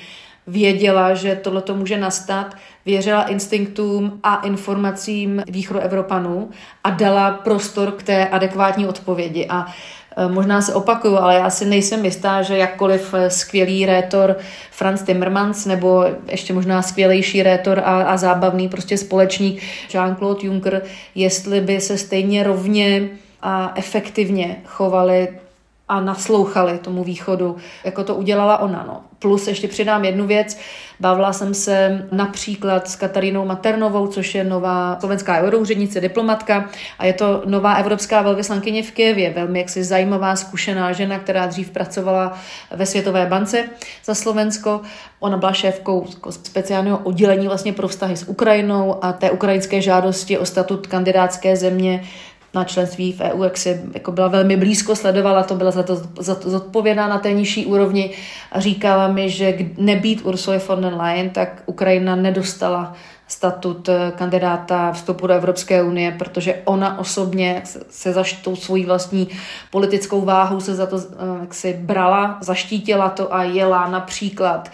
věděla, 0.47 1.13
že 1.13 1.35
tohle 1.35 1.61
to 1.61 1.75
může 1.75 1.97
nastat, 1.97 2.55
věřila 2.85 3.23
instinktům 3.23 4.19
a 4.23 4.35
informacím 4.35 5.43
východoevropanů 5.47 6.49
a 6.83 6.89
dala 6.89 7.31
prostor 7.31 7.91
k 7.91 8.03
té 8.03 8.27
adekvátní 8.27 8.87
odpovědi. 8.87 9.47
A 9.49 9.65
možná 10.27 10.61
se 10.61 10.73
opakuju, 10.73 11.17
ale 11.17 11.35
já 11.35 11.49
si 11.49 11.65
nejsem 11.65 12.05
jistá, 12.05 12.41
že 12.41 12.57
jakkoliv 12.57 13.13
eh, 13.13 13.29
skvělý 13.29 13.85
rétor 13.85 14.37
Franz 14.71 15.01
Timmermans 15.03 15.65
nebo 15.65 16.05
ještě 16.27 16.53
možná 16.53 16.81
skvělejší 16.81 17.43
rétor 17.43 17.79
a, 17.79 18.01
a 18.01 18.17
zábavný 18.17 18.69
prostě 18.69 18.97
společník 18.97 19.61
Jean-Claude 19.89 20.45
Juncker, 20.45 20.81
jestli 21.15 21.61
by 21.61 21.81
se 21.81 21.97
stejně 21.97 22.43
rovně 22.43 23.09
a 23.41 23.73
efektivně 23.75 24.55
chovali 24.65 25.27
a 25.87 25.99
naslouchali 25.99 26.77
tomu 26.77 27.03
východu, 27.03 27.55
jako 27.83 28.03
to 28.03 28.15
udělala 28.15 28.57
ona. 28.57 28.85
No. 28.87 29.01
Plus 29.19 29.47
ještě 29.47 29.67
přidám 29.67 30.05
jednu 30.05 30.27
věc, 30.27 30.57
bavila 30.99 31.33
jsem 31.33 31.53
se 31.53 32.07
například 32.11 32.87
s 32.87 32.95
Katarínou 32.95 33.45
Maternovou, 33.45 34.07
což 34.07 34.35
je 34.35 34.43
nová 34.43 34.97
slovenská 34.99 35.41
euroúřednice, 35.41 36.01
diplomatka 36.01 36.69
a 36.99 37.05
je 37.05 37.13
to 37.13 37.43
nová 37.45 37.73
evropská 37.73 38.21
velvyslankyně 38.21 38.83
v 38.83 38.91
Kijevě, 38.91 39.29
velmi 39.33 39.59
jaksi 39.59 39.83
zajímavá, 39.83 40.35
zkušená 40.35 40.91
žena, 40.91 41.19
která 41.19 41.45
dřív 41.45 41.69
pracovala 41.69 42.33
ve 42.71 42.85
Světové 42.85 43.25
bance 43.25 43.63
za 44.05 44.15
Slovensko. 44.15 44.81
Ona 45.19 45.37
byla 45.37 45.53
šéfkou 45.53 46.05
speciálního 46.29 46.97
oddělení 46.97 47.47
vlastně 47.47 47.73
pro 47.73 47.87
vztahy 47.87 48.17
s 48.17 48.27
Ukrajinou 48.27 49.05
a 49.05 49.13
té 49.13 49.31
ukrajinské 49.31 49.81
žádosti 49.81 50.37
o 50.37 50.45
statut 50.45 50.87
kandidátské 50.87 51.55
země 51.55 52.03
na 52.55 52.63
členství 52.63 53.11
v 53.11 53.21
EU, 53.21 53.43
jak 53.43 53.57
si 53.57 53.81
jako 53.93 54.11
byla 54.11 54.27
velmi 54.27 54.57
blízko, 54.57 54.95
sledovala 54.95 55.43
to, 55.43 55.55
byla 55.55 55.71
za 55.71 55.83
to, 55.83 56.01
za 56.19 56.35
to 56.35 56.49
zodpovědná 56.49 57.07
na 57.07 57.19
té 57.19 57.33
nižší 57.33 57.65
úrovni. 57.65 58.11
A 58.51 58.59
říkala 58.59 59.07
mi, 59.07 59.29
že 59.29 59.57
nebýt 59.77 60.25
Ursula 60.25 60.57
von 60.67 60.81
der 60.81 60.93
Leyen, 60.93 61.29
tak 61.29 61.63
Ukrajina 61.65 62.15
nedostala 62.15 62.93
statut 63.27 63.89
eh, 63.89 64.11
kandidáta 64.15 64.91
vstupu 64.91 65.27
do 65.27 65.33
Evropské 65.33 65.83
unie, 65.83 66.11
protože 66.11 66.61
ona 66.65 66.99
osobně 66.99 67.61
se 67.89 68.13
za 68.13 68.23
tou 68.43 68.55
svojí 68.55 68.85
vlastní 68.85 69.27
politickou 69.71 70.21
váhu 70.21 70.59
se 70.59 70.75
za 70.75 70.85
to 70.85 70.97
eh, 70.97 71.39
jak 71.41 71.53
si 71.53 71.73
brala, 71.73 72.37
zaštítila 72.41 73.09
to 73.09 73.33
a 73.33 73.43
jela 73.43 73.89
například 73.89 74.71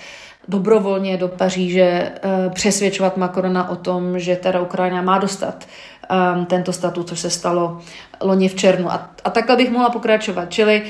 dobrovolně 0.47 1.17
do 1.17 1.27
Paříže 1.27 1.81
eh, 1.81 2.49
přesvědčovat 2.49 3.17
Macrona 3.17 3.69
o 3.69 3.75
tom, 3.75 4.19
že 4.19 4.35
teda 4.35 4.61
Ukrajina 4.61 5.01
má 5.01 5.17
dostat 5.17 5.67
um, 6.11 6.45
tento 6.45 6.73
statut, 6.73 7.07
což 7.07 7.19
se 7.19 7.29
stalo 7.29 7.81
loni 8.21 8.49
v 8.49 8.55
červnu. 8.55 8.91
A, 8.91 9.09
a 9.23 9.29
takhle 9.29 9.55
bych 9.55 9.71
mohla 9.71 9.89
pokračovat. 9.89 10.51
Čili 10.53 10.83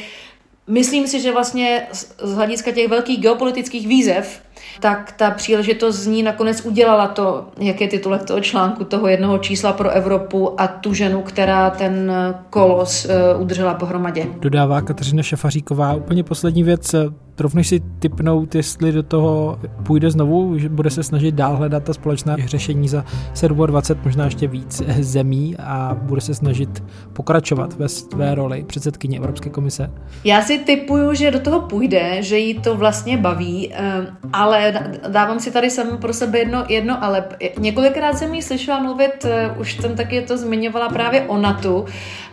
myslím 0.67 1.07
si, 1.07 1.21
že 1.21 1.31
vlastně 1.31 1.87
z 2.21 2.33
hlediska 2.33 2.71
těch 2.71 2.87
velkých 2.87 3.21
geopolitických 3.21 3.87
výzev, 3.87 4.41
tak 4.79 5.11
ta 5.17 5.31
příležitost 5.31 5.95
z 5.95 6.07
ní 6.07 6.23
nakonec 6.23 6.65
udělala 6.65 7.07
to, 7.07 7.47
jak 7.59 7.81
je 7.81 7.87
titulek 7.87 8.23
toho 8.23 8.41
článku, 8.41 8.83
toho 8.83 9.07
jednoho 9.07 9.37
čísla 9.37 9.73
pro 9.73 9.89
Evropu 9.89 10.61
a 10.61 10.67
tu 10.67 10.93
ženu, 10.93 11.21
která 11.21 11.69
ten 11.69 12.13
kolos 12.49 13.05
uh, 13.05 13.41
udržela 13.41 13.73
pohromadě. 13.73 14.25
Dodává 14.39 14.81
Kateřina 14.81 15.23
Šafaříková. 15.23 15.93
Úplně 15.93 16.23
poslední 16.23 16.63
věc. 16.63 16.95
Trofneš 17.35 17.67
si 17.67 17.81
typnout, 17.99 18.55
jestli 18.55 18.91
do 18.91 19.03
toho 19.03 19.59
půjde 19.83 20.11
znovu, 20.11 20.57
že 20.57 20.69
bude 20.69 20.89
se 20.89 21.03
snažit 21.03 21.35
dál 21.35 21.55
hledat 21.55 21.83
ta 21.83 21.93
společná 21.93 22.35
řešení 22.45 22.87
za 22.87 23.05
27, 23.47 24.01
možná 24.05 24.25
ještě 24.25 24.47
víc 24.47 24.83
zemí 24.99 25.55
a 25.57 25.97
bude 26.01 26.21
se 26.21 26.33
snažit 26.33 26.83
pokračovat 27.13 27.73
ve 27.73 27.89
své 27.89 28.35
roli 28.35 28.63
předsedkyně 28.67 29.17
Evropské 29.17 29.49
komise? 29.49 29.91
Já 30.23 30.41
si 30.41 30.59
typuju, 30.59 31.13
že 31.13 31.31
do 31.31 31.39
toho 31.39 31.61
půjde, 31.61 32.23
že 32.23 32.37
jí 32.37 32.53
to 32.53 32.75
vlastně 32.75 33.17
baví, 33.17 33.73
eh, 33.73 34.07
ale 34.33 34.60
dávám 35.07 35.39
si 35.39 35.51
tady 35.51 35.69
sama 35.69 35.97
pro 35.97 36.13
sebe 36.13 36.39
jedno, 36.39 36.65
jedno 36.69 37.03
ale. 37.03 37.25
Několikrát 37.57 38.17
jsem 38.17 38.33
jí 38.33 38.41
slyšela 38.41 38.79
mluvit, 38.79 39.25
eh, 39.25 39.51
už 39.59 39.77
jsem 39.77 39.95
taky 39.95 40.21
to 40.21 40.37
zmiňovala 40.37 40.89
právě 40.89 41.21
o 41.21 41.37
NATO 41.37 41.85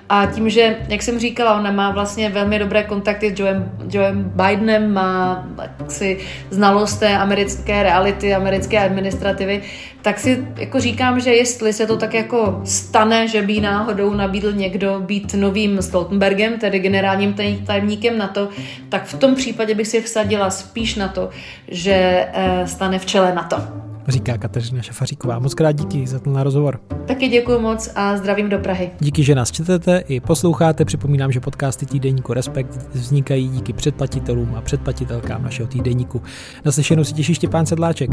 a 0.08 0.26
tím, 0.26 0.50
že, 0.50 0.76
jak 0.88 1.02
jsem 1.02 1.18
říkala, 1.18 1.58
ona 1.60 1.72
má 1.72 1.90
vlastně 1.90 2.28
velmi 2.28 2.58
dobré 2.58 2.82
kontakty 2.82 3.36
s 3.36 3.38
Joeem, 3.38 3.72
Joeem 3.90 4.32
Bidenem, 4.34 4.92
má 4.92 5.46
si 5.88 6.18
znalost 6.50 6.96
té 6.96 7.18
americké 7.18 7.82
reality, 7.82 8.34
americké 8.34 8.78
administrativy, 8.84 9.62
tak 10.02 10.18
si 10.18 10.46
jako 10.56 10.80
říkám, 10.80 11.20
že 11.20 11.34
jestli 11.34 11.72
se 11.72 11.86
to 11.86 11.96
tak 11.96 12.14
jako 12.14 12.60
stane, 12.64 13.28
že 13.28 13.42
by 13.42 13.60
náhodou 13.60 14.14
nabídl 14.14 14.52
někdo 14.52 15.00
být 15.00 15.34
novým 15.34 15.82
Stoltenbergem, 15.82 16.58
tedy 16.58 16.78
generálním 16.78 17.34
tajemníkem 17.66 18.18
na 18.18 18.28
to, 18.28 18.48
tak 18.88 19.04
v 19.04 19.18
tom 19.18 19.34
případě 19.34 19.74
bych 19.74 19.88
si 19.88 20.00
vsadila 20.02 20.50
spíš 20.50 20.94
na 20.94 21.08
to, 21.08 21.30
že 21.68 22.26
eh, 22.32 22.66
stane 22.66 22.98
v 22.98 23.06
čele 23.06 23.34
na 23.34 23.42
to 23.42 23.87
říká 24.08 24.38
Kateřina 24.38 24.82
Šafaříková. 24.82 25.38
Moc 25.38 25.54
krát 25.54 25.72
díky 25.72 26.06
za 26.06 26.18
ten 26.18 26.36
rozhovor. 26.36 26.80
Taky 27.06 27.28
děkuji 27.28 27.60
moc 27.60 27.92
a 27.94 28.16
zdravím 28.16 28.48
do 28.48 28.58
Prahy. 28.58 28.90
Díky, 29.00 29.22
že 29.22 29.34
nás 29.34 29.52
čtete 29.52 29.98
i 29.98 30.20
posloucháte. 30.20 30.84
Připomínám, 30.84 31.32
že 31.32 31.40
podcasty 31.40 31.86
týdeníku 31.86 32.32
Respekt 32.32 32.88
vznikají 32.92 33.48
díky 33.48 33.72
předplatitelům 33.72 34.54
a 34.54 34.60
předplatitelkám 34.60 35.42
našeho 35.42 35.68
týdeníku. 35.68 36.22
Naslyšenou 36.64 37.04
si 37.04 37.12
těší 37.12 37.34
Štěpán 37.34 37.66
Sedláček. 37.66 38.10